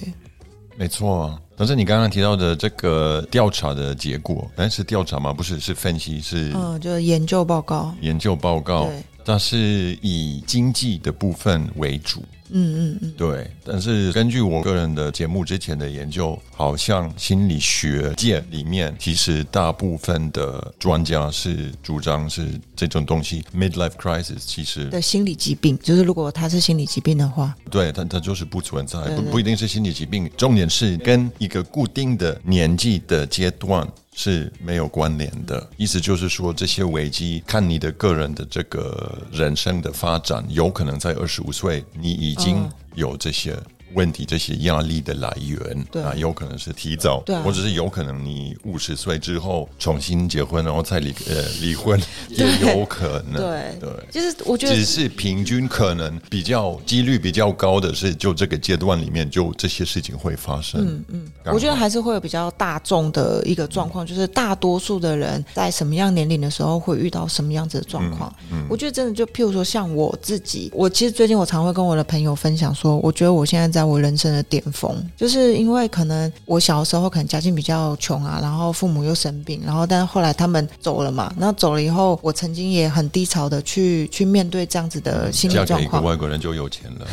[0.77, 1.39] 没错啊。
[1.56, 5.32] 但是你刚刚提到的这个调查的结果，但是调查吗？
[5.32, 12.23] 不是，是分析，是嗯，就是研究报告，研究报告对，它是以经济的部分为主。
[12.55, 33.88] 嗯嗯嗯，对，但是根据我个人的节目之前的研究，好像心理学界里面，其实大部分的专家是主张是这种东西，midlife crisis，其实的心理疾病，就是如果他是心理疾病的话，对它它就是不存在，不不一定是心理疾病，重点是跟一个固定的年纪的阶段。
[34.13, 42.71] 是没有关联的，意思就是说，这些危机看你的个人的这个人生的发展，有可能在二十五岁你已经嗯。
[42.95, 43.58] 有这些
[43.93, 46.01] 问题，这些压力的来源，对。
[46.03, 47.41] 啊，有可能是提早，对啊。
[47.43, 53.79] 或者是有可能你五十岁之后重新结婚，然后再离呃离婚， 也有可能，对。
[53.79, 53.89] 对。
[54.12, 60.82] 就是我觉得只是平均可能比较几率比较高的是，就这个阶段里面，就这些事情会发生。
[60.86, 68.34] 嗯嗯，我觉得还是会有比较大众的一个状况，就是大多数的人在什么样年龄的时候会遇到什么样子的状况。
[68.51, 68.65] 嗯。
[68.69, 86.03] 我觉得真的就譬如说像我自己，我其实最近我常会跟我的朋友分享说，我觉得我现在在我人生的巅峰，就是因为可能我小的时候可能家境比较穷啊，然后父母又生病，然后但是后来他们走了嘛，那走了以后，我曾经也很低潮的去去面对这样子的心理嫁给一个状况。
[86.03, 87.07] 外国人就有钱了，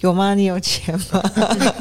[0.00, 0.34] 有吗？
[0.34, 1.22] 你有钱吗？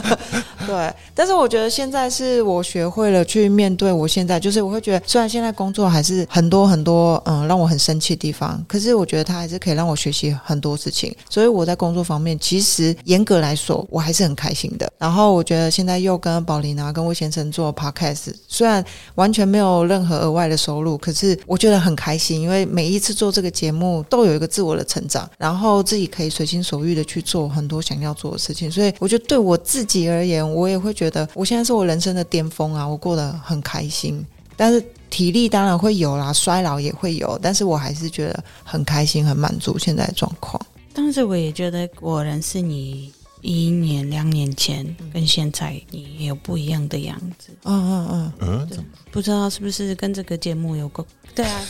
[0.67, 11.13] 对，但是我觉得现在是我学会了去面对我现在，就是我会觉得，虽然现在工作还是很多很多，嗯，让我很生气的地方，可是我觉得它还是可以让我学习很多事情。
[11.29, 14.91] 所以我在工作方面，其实严格来说，我还是很开心的。
[14.97, 18.83] 然后我觉得现在又跟宝琳啊、跟魏先生做 podcast，虽然
[19.15, 28.71] 完全没有任何额外的收入，可是我觉得很开心，因为每一次做这个节目都有一个自我的成长，然后自己可以随心所欲的去做很多想要做的事情。
[28.71, 34.25] 所以我觉得对我自己而言，我也会觉得我现在是我人生的巅峰啊，我过得很开心。
[34.55, 40.63] 但是体力当然会有啦，衰老也会有，但是我还是觉得很开心、很满足现在的状况。
[40.93, 51.05] 但是我也觉得果然是你一年、两年前跟现在你也有不一样的样子，嗯嗯嗯，嗯，不知道是不是跟这个节目有关？
[51.33, 51.61] 对啊，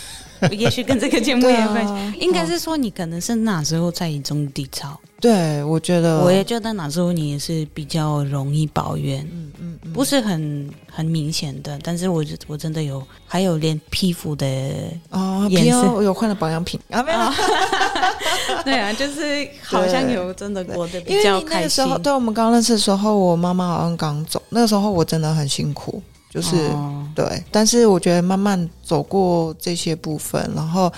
[0.51, 1.93] 也许跟这个节目也有关系。
[1.93, 6.19] 啊应该是说你可能是那时候在一种低潮，对，我觉得。
[6.23, 14.45] 我也觉得那时候你也是比较容易抱怨，嗯嗯嗯，不是很很明显的，但是我我真的有，还有连皮肤的，
[15.09, 16.79] 哦，皮肤有换了保养品。
[16.91, 17.19] 啊，没有。
[18.63, 21.97] 对啊，就是好像有真的过得因比较开心个时候，。
[21.97, 27.43] 对我们刚认识的时候，我妈妈好像刚走，那个时候我真的很辛苦，就是、哦对。
[27.51, 30.91] 但是我觉得慢慢走过这些部分，然后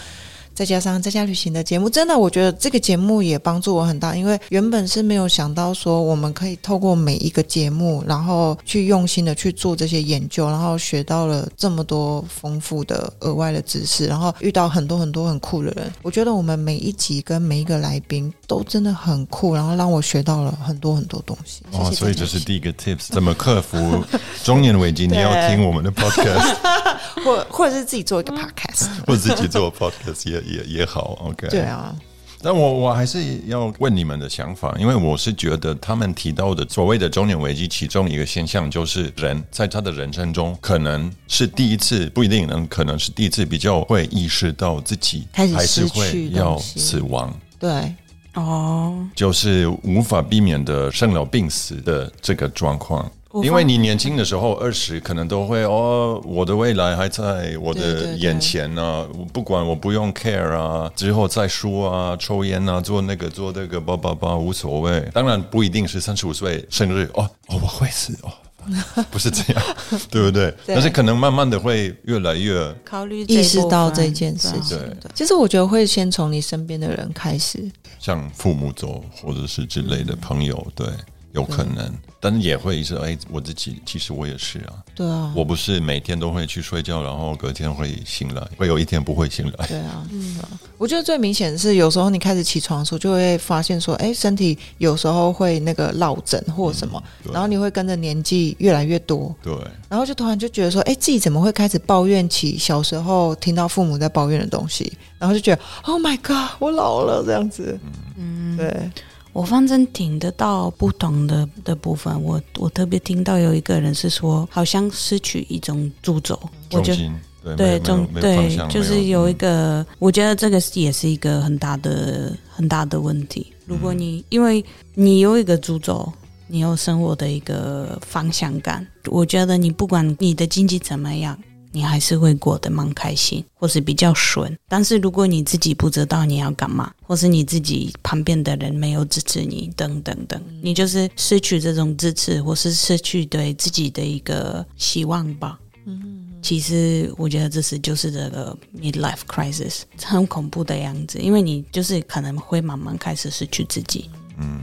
[0.53, 15.91] 再加上在家旅行的节目，真的我觉得这个节目也帮助我很大，因为原本是没有想到说我们可以透过每一个节目，然后去用心的去做这些研究，然后学到了这么多丰富的额外的知识，然后遇到很多很多很酷的人。
[16.01, 24.03] 我觉得我们每一集跟每一个来宾都真的很酷，然后让我学到了很多很多或谢谢哦，所以这是第一个 tips，怎么克服
[24.43, 25.07] 中年危机？
[25.07, 26.55] 你要听我们的 podcast，
[27.23, 28.87] 或或者是自己做一个 podcast。
[29.07, 31.47] 或者自己做 podcast 也也也好，OK。
[31.47, 31.95] 对啊，
[32.41, 47.33] 但我我还是要问你们的想法，因为我是觉得他们提到的所谓的中年危机，其中一个现象就是人在他的人生中可能是第一次，不一定能，可能是第一次比较会意识到自己还是会要死亡。
[47.57, 47.95] 对，
[48.33, 53.09] 哦，就是无法避免的生老病死的这个状况。
[53.41, 64.99] 因为你年轻的时候，二十可能都会哦，我的未来还在我的对对对眼前呢、我不管我不用 care 啊，之后再说啊，抽烟啊，做那个做那个，叭叭叭，无所谓。
[65.13, 68.31] 当然不一定是三十五岁生日哦哦，我会死哦。
[69.11, 69.61] 不是这样，
[70.09, 70.53] 对不对？
[70.65, 74.77] 但是可能慢慢的会越来越考虑意识到这件事情。
[74.77, 77.69] 对对，其实我觉得会先从你身边的人开始。
[77.99, 80.87] 像父母走，或者是之类的朋友，对，
[81.33, 81.93] 有可能，
[82.23, 89.67] 但是也会是哎，我自己其实我也是啊，对啊，我不是每天都会去睡觉，然后隔天会醒来，会有一天不会醒来。
[89.67, 90.37] 对啊， 嗯，
[90.77, 97.33] 我觉得最明显的是，有时候你开始起床的时候，就会发现说，哎，身体有时候会那个落枕或什么，对。
[97.33, 99.53] 然后你会跟着年纪越来越多，对，
[99.89, 107.77] 然后就突然就觉得说，哎，自己怎么会开始抱怨起小时候听到父母在抱怨的东西，然后就觉得，Oh my God，我老了这样子。
[108.15, 108.89] 嗯，对，
[109.33, 116.39] 我反正听得到不同的的部分，我我特别听到有一个人是说，好像失去一种主轴，
[116.71, 123.51] 我觉得重对对中对，就是有一嗯个，我觉得这个是也是一个很大的很大的问题。
[123.65, 126.13] 如果你因为你有一个主轴，
[126.47, 131.37] 你有生活的一个方向感，我觉得你不管你的经济怎么样。
[131.73, 134.57] 你还是会过得蛮开心，或是比较顺。
[134.69, 145.59] 但是如果你自己不知道你要干嘛，或是你自己旁边的人没有支持你，等等等，你就是失去这种支持，或是失去对自己的一个希望吧。
[145.85, 154.09] 嗯其实我觉得这是就是这个 midlife crisis 很恐怖的样子，因为你就是可能会慢慢开始失去自己。
[154.37, 154.59] 嗯，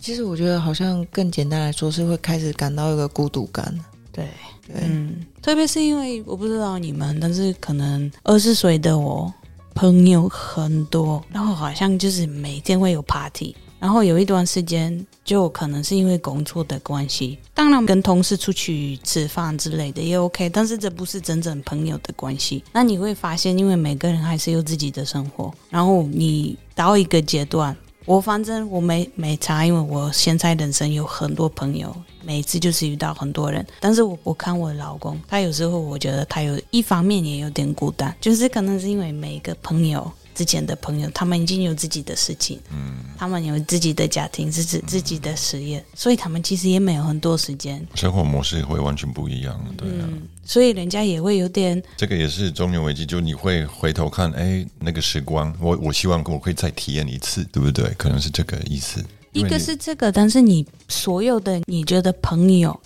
[0.00, 3.78] 其实我觉得好像更简单来说是会开始感到一个孤独感。
[4.10, 4.30] 对，
[4.72, 9.32] 对，嗯，特别是因为我不知道你们，但是可能二十岁的我
[9.74, 22.62] 朋友很多，然后好像就是每天会有 party，然后有一段时间就可能是因为工作的关系，当然跟同事出去吃饭之类的也 OK，但是这不是真正朋友的关系。
[22.72, 31.94] 那你会发现，因为每个人还是有自己的生活，然后你到一个阶段，我反正我没没差，因为我现在人生有很多朋友，
[32.30, 33.66] 每次就是遇到很多人。
[33.80, 40.08] 但是我我看我老公，他有时候我觉得他有一方面也有点孤单，就是可能是因为每一个朋友。
[40.32, 50.08] 之前的朋友，他们已经有自己的事情，嗯，他们有自己的家庭，自己自己的事业，所以他们其实也没有很多时间，生活模式会完全不一样，对啊。
[50.42, 57.92] 所以人家也会有点，这个也是中年危机，就你会回头看，哎，那个时光，我我希望我可以再体验一次，对不对？
[57.98, 59.04] 可能是这个意思。
[59.32, 62.78] 一个是这个，但是你所有的你觉得朋友，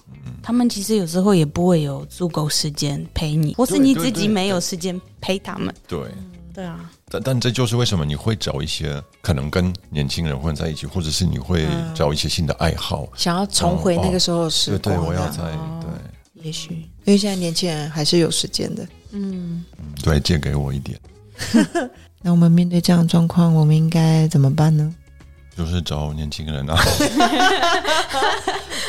[0.43, 5.75] 他们其实有时候也不会有足够时间陪你，或是你自己没有时间陪他们。
[5.89, 6.01] 对，
[6.53, 6.91] 对啊。
[7.09, 14.97] 但但这就是为什么你会找一些可能跟年轻人混在一起，或者是你会找一些新的爱好，想要重回那个时候时光。
[14.97, 15.43] 对，我要在
[15.81, 16.75] 对，也许
[17.05, 18.87] 因为现在年轻人还是有时间的。
[19.13, 19.65] 嗯，
[20.03, 20.99] 对，借给我一点。
[22.21, 24.93] 那我们面对这样的状况，我们应该怎么办呢？
[25.57, 26.77] 就是找年轻人啊。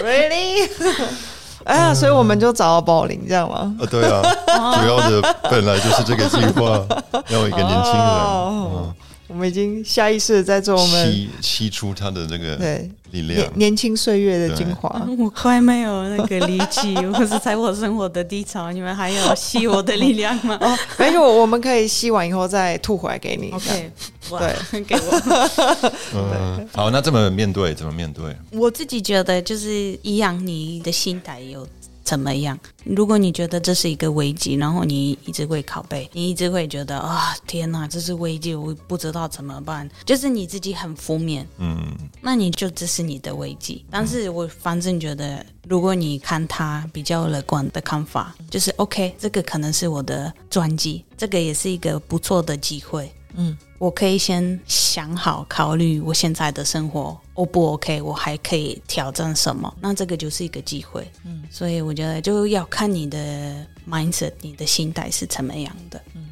[0.04, 0.70] Really？
[1.66, 3.74] 哎呀，所以我们就找到宝林，这样吗？
[3.80, 6.86] 啊，对啊，主要的本来就是这个计划，
[7.30, 8.96] 要一个年轻人。
[9.28, 15.04] 我们已经下意识在做我们吸吸出他的那个对力量，年轻岁月的精华。
[15.18, 20.58] 我快没有那个力气， 我是在我生活的低潮，你们还有吸我的力量吗？
[20.62, 23.52] 哦，没有，我们可以吸完以后再吐回来给你。
[23.52, 23.92] OK，
[24.30, 25.90] 对，给我。
[26.14, 27.74] 嗯，好，那怎么面对？
[27.74, 28.36] 怎么面对？
[28.52, 31.68] 我自己觉得就是一样，你的心态有。
[32.06, 32.58] 怎么样？
[32.84, 41.76] 如果你觉得这是一个危机，然后你一直会拷贝，你一直会觉得啊，天哪，这是危机，我不知道怎么办，就是你自己很负面，嗯，
[42.22, 43.84] 那你就这是你的危机。
[43.90, 53.58] 但是我反正觉得，如果你看他比较乐观的看法，就是 OK，这个可能是我的专辑，这个也是一个不错的机会，嗯。
[53.78, 58.02] 我可以先想好考虑我现在的生活，O 不 OK？
[58.02, 59.72] 我还可以挑战什么？
[59.82, 61.06] 那这个就是一个机会。
[61.26, 66.02] 嗯，所以我觉得就要看你的 mindset，你的心态是怎么样的。
[66.14, 66.30] 嗯，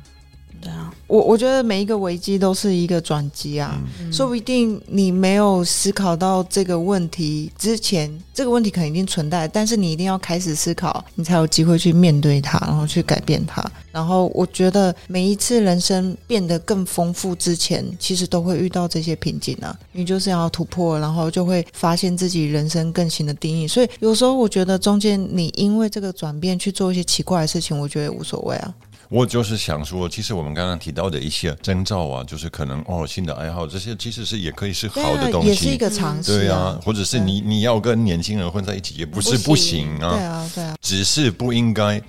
[0.63, 3.77] 对啊，我我觉得每一个危机都是一个转机啊，
[4.13, 13.61] 说不定你没有思考到这个问题之前，这个问题肯定存在，但是你一定要开始思考，你才有机会去面对它，然后去改变它。
[13.91, 19.77] 然后我觉得每一次人生变得更丰富之前，其实都会遇到这些瓶颈啊。
[19.91, 23.67] 你就是要突破，然后就会发现自己人生更新的定义。
[23.67, 28.73] 所以有时候我觉得中间你因为这个转变去做一些奇怪的事情，我觉得也无所谓啊。
[29.13, 36.39] 我就是想说，其实我们刚刚提到的一些征兆啊，就是可能哦新的爱好这些，其实是也可以是好的东西，也是一个尝试。
[36.39, 40.09] 对啊，或者是你你要跟年轻人混在一起，也不是不行啊。
[40.09, 42.01] 对啊，对啊，只是不应该。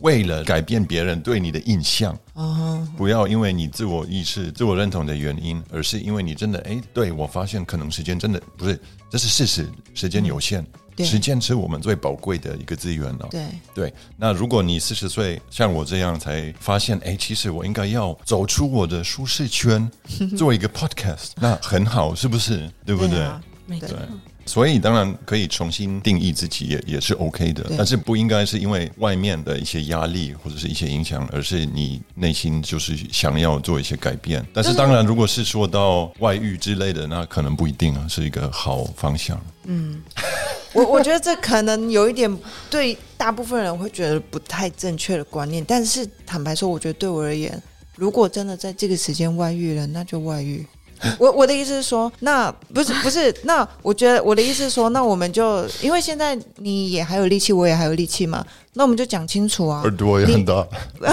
[0.00, 2.18] 为了改变别人对你的印象，
[2.96, 8.76] 不要因为你自我意识、自我认同的原因，而是因为你真的哎，对我发现可能时间真的不是，
[9.08, 10.66] 这是事实，时间有限，
[10.98, 13.28] 时间是我们最宝贵的一个资源了。
[13.30, 19.90] 对对，那如果你四十岁像我这样才发现，哎，其实我应该要走出我的舒适圈，
[20.36, 22.70] 做一个 podcast，那很好，是不是？
[22.84, 23.26] 对不对？
[23.66, 23.96] 没错。
[24.44, 34.44] 所以当然可以重新定义自己，也也是 OK 的，但是不应该是因为外面的一些压力或者是一些影响，而是你内心就是想要做一些改变。
[34.52, 39.40] 但是当然，如果是说到外遇之类的，那可能不一定啊，是一个好方向。
[39.66, 40.02] 嗯，
[40.72, 42.38] 我我觉得这可能有一点
[42.70, 47.62] 对大部分人会觉得不太正确的观念，但是坦白说，我觉得对我而言，
[47.96, 50.66] 如果真的在这个时间外遇了，那就外遇。
[51.18, 59.80] 我我的意思是说，那不是不是，那我觉得我的意思是说，那我们就因为现在你也还有力气，我也还有力气嘛，那我们就讲清楚啊。
[59.82, 60.66] 耳朵也很大。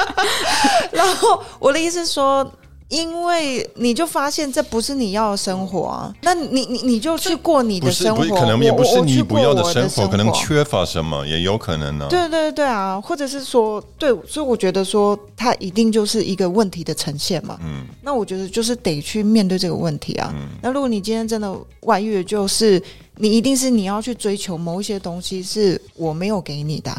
[0.92, 2.52] 然后我的意思是说。
[2.90, 12.08] 因为你就发现这不是你要的生活啊，那你你你就去过你的生活，可能也不是你不要的生活，可能缺乏什么也有可能呢。
[12.10, 17.56] 对对对啊，或者是说，对，所以我觉得说，它一定就是一个问题的呈现嘛。
[17.62, 20.34] 嗯，那我觉得就是得去面对这个问题啊。
[20.34, 22.82] 嗯那如果你今天真的外遇，就是
[23.16, 26.90] 你一定是你要去追求某一些东西，是我没有给你的。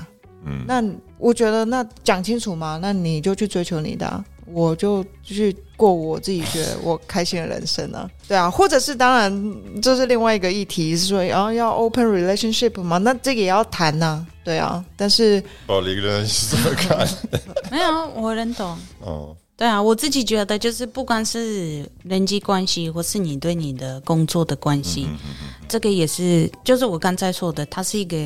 [0.45, 0.81] 嗯，那
[1.17, 4.23] 我觉得那讲清楚嘛，那你就去追求你的。
[4.53, 17.07] 我就去过我自己觉得我开心的人生啊，对啊，或者是当然这是另外一个议题，是说然后要 open relationship 嘛，那这个也要谈呐，对啊，但是保离人是怎么看？
[17.71, 18.77] 没有，我能懂。
[18.99, 19.35] 哦。
[19.57, 25.07] 对啊，我自己觉得就是不管是人际关系，或是你对你的工作的关系，
[25.69, 28.17] 这个也是，就是我刚才说的，它是一个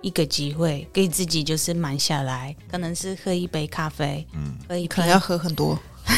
[0.00, 5.78] 一个机会，给自己就是慢下来，可能是喝一杯咖啡，嗯，喝一可能要喝很多。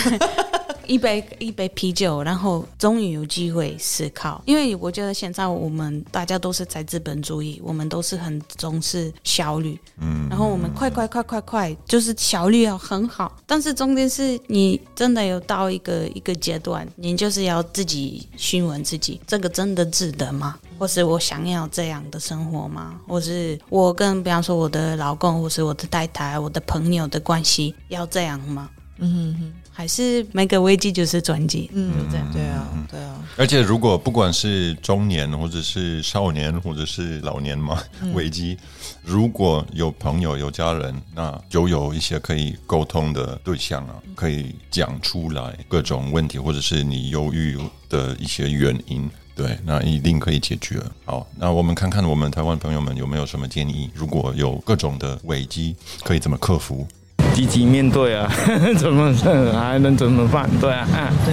[0.87, 4.43] 一杯一杯啤酒，然后终于有机会思考。
[4.45, 13.37] 因为我觉得现在我们大家都是在资本主义，我们都是很重视效率，嗯，然后我们快快快快快，就是效率要很好。
[13.47, 20.59] 但是中间是你真的有到一个一个阶段，你就是要自己询问自己，这个真的值得吗？
[20.81, 22.99] 或是我想要这样的生活吗？
[23.07, 28.71] 或是我跟比方说我的老公，或是我的太太、我的朋友的关系要这样吗？
[28.97, 29.53] 嗯哼哼。
[29.73, 33.17] 还是每个危机就是转机，嗯，就这样，对啊，对啊。
[33.39, 38.59] 而且如果不管是中年，或者是少年，或者是老年嘛，危机，
[39.03, 47.57] 如果有朋友、有家人，那就有一些可以沟通的对象啊，可以讲出来各种问题，或者是你忧郁
[47.89, 49.09] 的一些原因，
[49.41, 50.79] 对，那一定可以解决。
[51.07, 53.89] 好，那我们看看我们台湾朋友们有没有什么建议？
[53.95, 55.75] 如果有各种的危机，
[56.05, 56.87] 可以怎么克服？
[57.33, 58.31] 积极面对啊，
[58.77, 59.15] 怎么
[59.55, 60.51] 还能怎么办？
[60.61, 60.87] 对啊，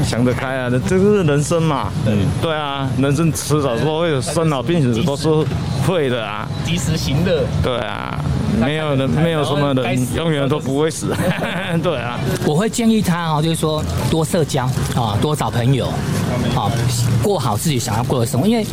[0.06, 1.92] 想得开啊，这是人生嘛。
[2.06, 5.28] 嗯，对啊，人生迟早都会有生老病死，都是
[5.86, 6.48] 会的啊。
[6.64, 7.44] 及时行乐。
[7.64, 8.24] 对啊，
[8.60, 11.16] 没有人，没有什么人永远都不会死。
[11.82, 15.92] 对啊，我会建议他哦，就是说多社交啊，多找朋友，
[16.54, 16.72] 好
[17.22, 18.48] 过好自己想要过的生活。
[18.48, 18.66] 因为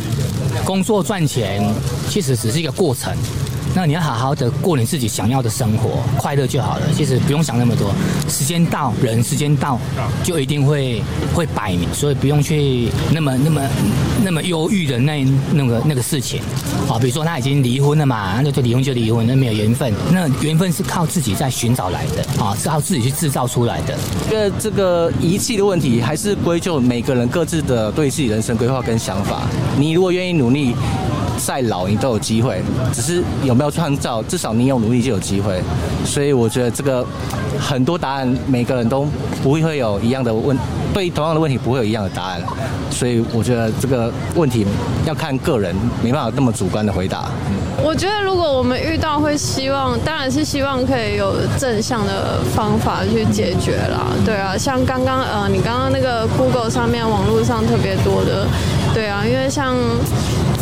[0.63, 1.63] 工作赚钱
[2.09, 3.13] 其实只是一个过程。
[3.75, 6.83] 那你要好好的过你自己想要的生活，快乐就好了。
[6.95, 7.93] 其实不用想那么多，
[8.29, 9.77] 时间到，人时间到，
[10.23, 11.03] 就一定会
[11.33, 13.61] 会摆明，所以不用去那么那么
[14.23, 16.41] 那么忧郁的那那个那个事情。
[16.87, 19.93] 好，比如说他已经离婚了嘛，那就离婚就离婚，那没有缘分。
[20.09, 23.93] 那缘分是靠自己在寻找来的，啊，是靠自己去制造出来的。
[24.31, 29.41] 因为这个遗弃的问题，还是归咎每个人各自的对自己人生规划跟想法。
[29.77, 30.73] 你如果愿意努力。
[31.37, 32.61] 再老你都有机会，
[32.93, 35.61] 只是有没有创造，至少你有努力就有机会。
[36.05, 37.05] 所以我觉得这个
[37.59, 39.07] 很多答案每个人都
[39.43, 40.57] 不会会有一样的问，
[40.93, 42.41] 对同样的问题不会有一样的答案。
[42.89, 44.65] 所以我觉得这个问题
[45.05, 47.25] 要看个人，没办法那么主观的回答。
[47.83, 54.07] 我觉得如果我们遇到，会希望当然是希望可以有正向的方法去解决啦。
[54.25, 58.47] 对啊，像刚刚呃，你刚刚那个 Google 上面网络上特别多的，
[58.93, 59.75] 对啊，因为像。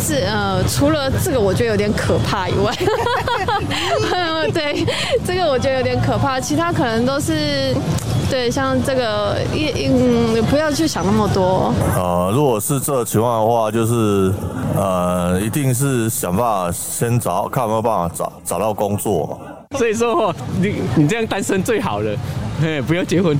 [0.04, 2.70] 是呃，除了这个我觉得有点可怕以外，
[4.52, 4.84] 对，
[5.26, 6.38] 这个我觉得有点可怕。
[6.38, 7.74] 其他可能都是，
[8.28, 11.72] 对，像这个一嗯，不要去想那么多。
[11.96, 14.30] 呃，如果是这情况的话，就是
[14.76, 19.40] 呃，一定是想办法先找，看有没有办法找找到工作。
[19.78, 22.14] 所以说，你你这样单身最好了，
[22.60, 23.38] 嘿，不要结婚。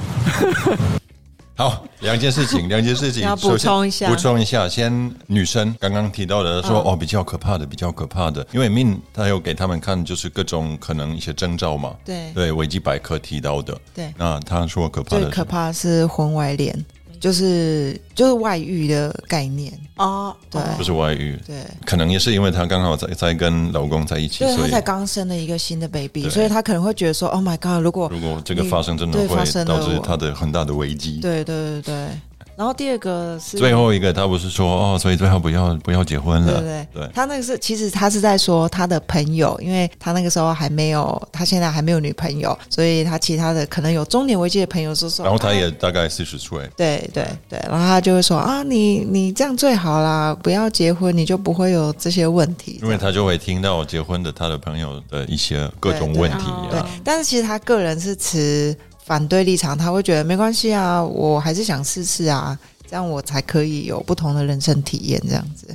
[1.56, 4.68] 好，两件事情， 两件事情要补充一下，补充一下。
[4.68, 11.94] 先，女生刚刚提到的说，哦，比较可怕的，比较可怕的，因为命他有给他们看，就是各种可能一些征兆嘛。
[12.04, 13.78] 对，对，维基百科提到的。
[13.94, 16.84] 对，那他说可怕的，最可怕是婚外恋。
[17.24, 19.72] 就是就是外遇的概念。
[19.96, 21.56] 哦，对，不是外遇，对，
[21.86, 32.08] 可能也是因为她刚好在在跟老公在一起，对，她才刚生了一个新的 baby，所以她可能会觉得说，Oh my god，如果如果这个发生，真的会导致她的很大的危机，对对对对。
[32.56, 36.60] 然后第二个是最后一个，他不是说哦，所以最好不要不要结婚了。
[36.60, 45.24] 对对对，他那个是其实他是在说他的朋友，因为他那个时候还没有，他现在还没有女朋友，所以他其他的可能有中年危机的朋友说说。
[45.24, 46.68] 然后他也大概四十岁。
[46.76, 52.78] 对对对，然后他就会说啊，你你这样最好啦，不要结婚，你就不会有这些问题。
[52.82, 56.46] 因为他就会听到结婚的他的朋友的一些各种问题。
[56.70, 58.76] 对，但是其实他个人是持。
[59.04, 65.68] 反对立场，他会觉得没关系啊，我还是想试试啊，这样我才可以有不同的人生体验，这样子。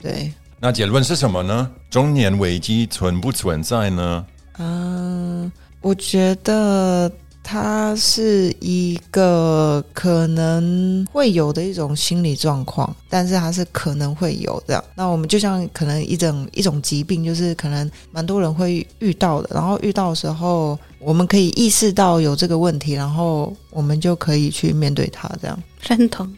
[0.00, 1.70] 对，那结论是什么呢？
[1.90, 4.26] 中年危机存不存在呢？
[4.58, 5.50] 嗯，
[5.80, 7.10] 我觉得。
[7.42, 14.82] 它是一个可能会有的一种心理状况，但是它是可能会有的。
[14.94, 19.50] 那我们就像可能一种一种疾病，就是可能蛮多人会遇到的。
[19.52, 25.28] 然后遇到的时候，我们可以意识到有这个问题，然后我们就可以去面对它。
[25.42, 26.32] 这样认同。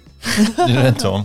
[0.66, 1.24] 你认同？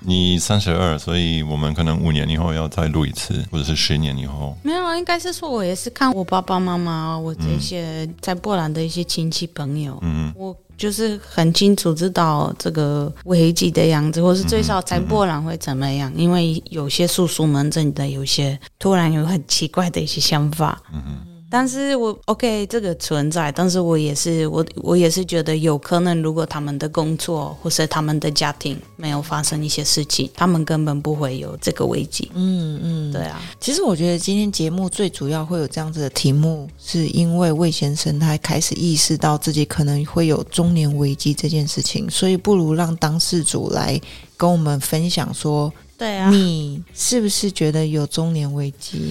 [0.00, 4.56] 你三十二，所以我们可能五年以后要再录一次，或者是十年以后。
[4.62, 16.12] 没有，应该是说我也是看我爸爸妈妈，我这些在波兰的一些亲戚朋友，嗯，我就是很清楚知道这个危机的样子，或是最少在波兰会怎么样。
[16.14, 21.02] 因为有些叔叔们真的有些突然有很奇怪的一些想法，嗯
[21.56, 32.30] 但是我 OK 这个存在，但是我也是我我也是觉得有可能，如果他们的工作或是他们的家庭没有发生一些事情，他们根本不会有这个危机。
[32.34, 43.98] 嗯嗯，对啊，其实我觉得今天节目最主要会有这样子的题目，是因为魏先生他开始意识到自己可能会有中年危机这件事情，所以不如让当事主来
[44.36, 49.10] 跟我们分享说，对啊，你是不是觉得有中年危机？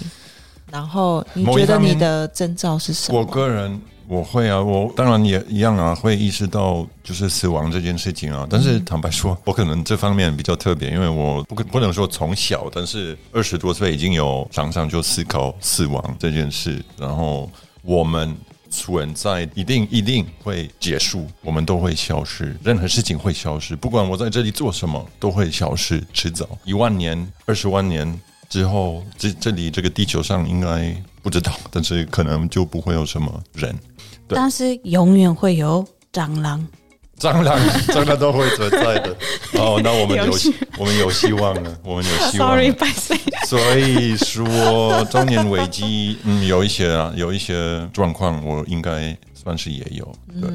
[0.75, 3.19] 然后你觉得你的征兆是什么？
[3.19, 8.45] 我个人我会啊，我当然也一样啊，会意识到就是死亡这件事情啊。
[8.49, 17.49] 但是坦白说，我可能这方面比较特别，因为我不可不能说从小，但是二十多岁已经有常常就思考死亡这件事，然后
[17.81, 18.35] 我们。
[18.71, 27.15] 存在一定一定会结束，我们都会消失，任何事情会消失，不管我在这里做什么都会消失，迟早一万年、
[27.45, 28.19] 二十万年
[28.49, 33.75] 之后，这这里这个地球上应该不知道，但是可能就不会有什么人。
[34.27, 36.65] 对但是永远会有蟑螂。
[37.17, 39.15] 蟑螂， 蟑螂都会存在的。
[39.57, 40.33] 哦，那我们有
[40.77, 42.55] 我们有希望了，我们有希望了。
[42.57, 43.17] Sorry，拜谁？
[43.47, 50.13] 所以说中年危机，嗯，有一些啊，有一些状况，我应该算是也有。
[50.41, 50.49] 对，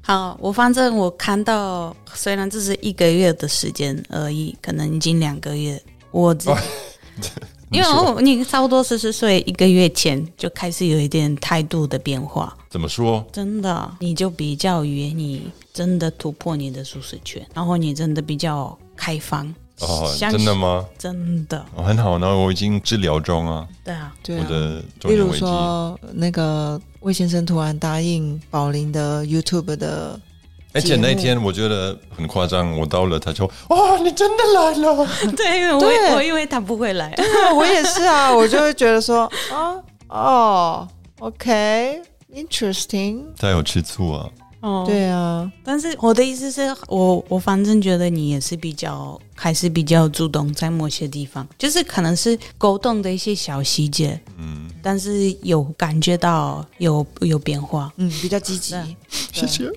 [0.00, 5.82] 好，我反正我看到，虽然这是一个月的时间而已，可能已经两个月，
[6.12, 6.48] 我只、
[7.72, 13.24] 因为我你差不多四十岁一个月前就开始有一点态度的变化，怎么说？
[13.32, 19.52] 真的，你就比较于你真的突破你的舒适圈，然后你真的比较开放。
[19.80, 20.86] 哦，真的吗？
[20.96, 25.30] 真的，哦，很好呢，我已经治疗中啊，对啊，对啊，我的例如。
[25.34, 30.18] 说那个魏先生突然答应宝林的 YouTube 的
[30.76, 35.08] 而且那天我觉得很夸张，我到了，他就：“哇，你真的来了。
[35.34, 36.14] 对，因为我对。
[36.14, 37.14] 我以为他不会来，
[37.56, 39.74] 我也是啊，我就会觉得说啊，
[40.08, 40.86] 哦
[41.20, 44.28] ，OK，interesting，、”他有吃醋啊，
[44.60, 57.92] 哦，对啊，但是我的意思是我我反正觉得你也是比较还是比较主动，在某些地方，就是可能是沟通的一些小细节，嗯，但是有感觉到有有变化。
[57.96, 58.74] 嗯，比较积极。
[59.32, 59.70] 谢谢，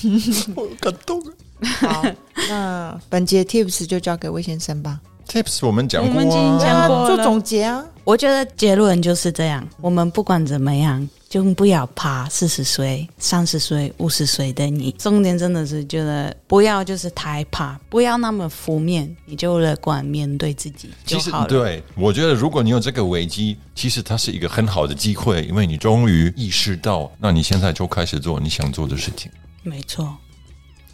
[0.56, 1.32] 我感动啊。
[1.80, 2.04] 好，
[2.48, 7.84] 那本节 tips 就交给魏先生吧，Tips 我们讲过我们已经啊，讲过了做总结啊。
[8.04, 14.90] 我觉得结论就是这样，我们不管怎么样，就不要怕四十岁、三十岁、五十岁的你。
[14.98, 21.46] 重点真的是觉得不要就是太怕，不要那么负面，你就乐观面对自己就其实好了。
[21.46, 29.30] 对，我觉得如果你有这个危机，其实它是一个很好的机会，因为你终于意识到，那你现在就开始做你想做的事情，
[29.62, 30.16] 没错。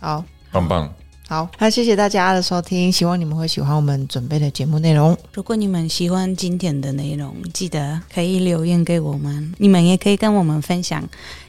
[0.00, 0.92] 好，棒棒。
[1.28, 5.14] 好，那谢谢大家的收听，希望你们会喜欢我们准备的节目内容。
[5.34, 9.52] 如果你们喜欢今天的内容，记得可以留言给我们。
[9.58, 11.06] 你们也可以跟我们分享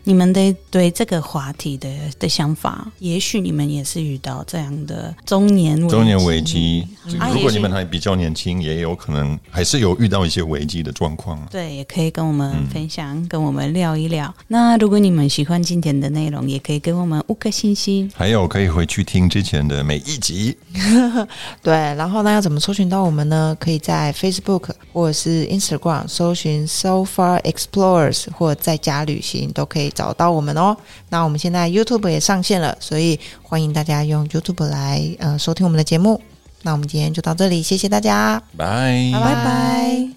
[0.09, 1.87] 你们的对这个话题的
[2.17, 2.91] 的想法。
[2.97, 6.83] 也许你们也是遇到这样的中年中年危机，
[7.19, 11.39] 啊如果你们也还比较年轻，也有可能还是有遇到一些危机的状况。
[11.51, 14.33] 对，也可以跟我们分享，跟我们聊一聊。
[14.47, 18.11] 那如果你们喜欢今天的内容，也可以给我们五颗星星。
[18.15, 20.57] 还有可以回去听之前的每一集。
[21.61, 23.55] 对，然后呢，要怎么搜寻到我们呢？
[23.59, 30.77] 可以在 Facebook 或者是 Instagram 搜寻 So Far Explorers 或在家旅行，都可以找到我们哦。
[31.09, 36.21] 那我们现在 youtube 也上线了所以欢迎大家用 youtube 来呃收听我们的节目。
[36.61, 38.41] 那我们今天就到这里谢谢大家。
[38.55, 39.19] 拜拜。
[39.19, 40.09] 拜拜。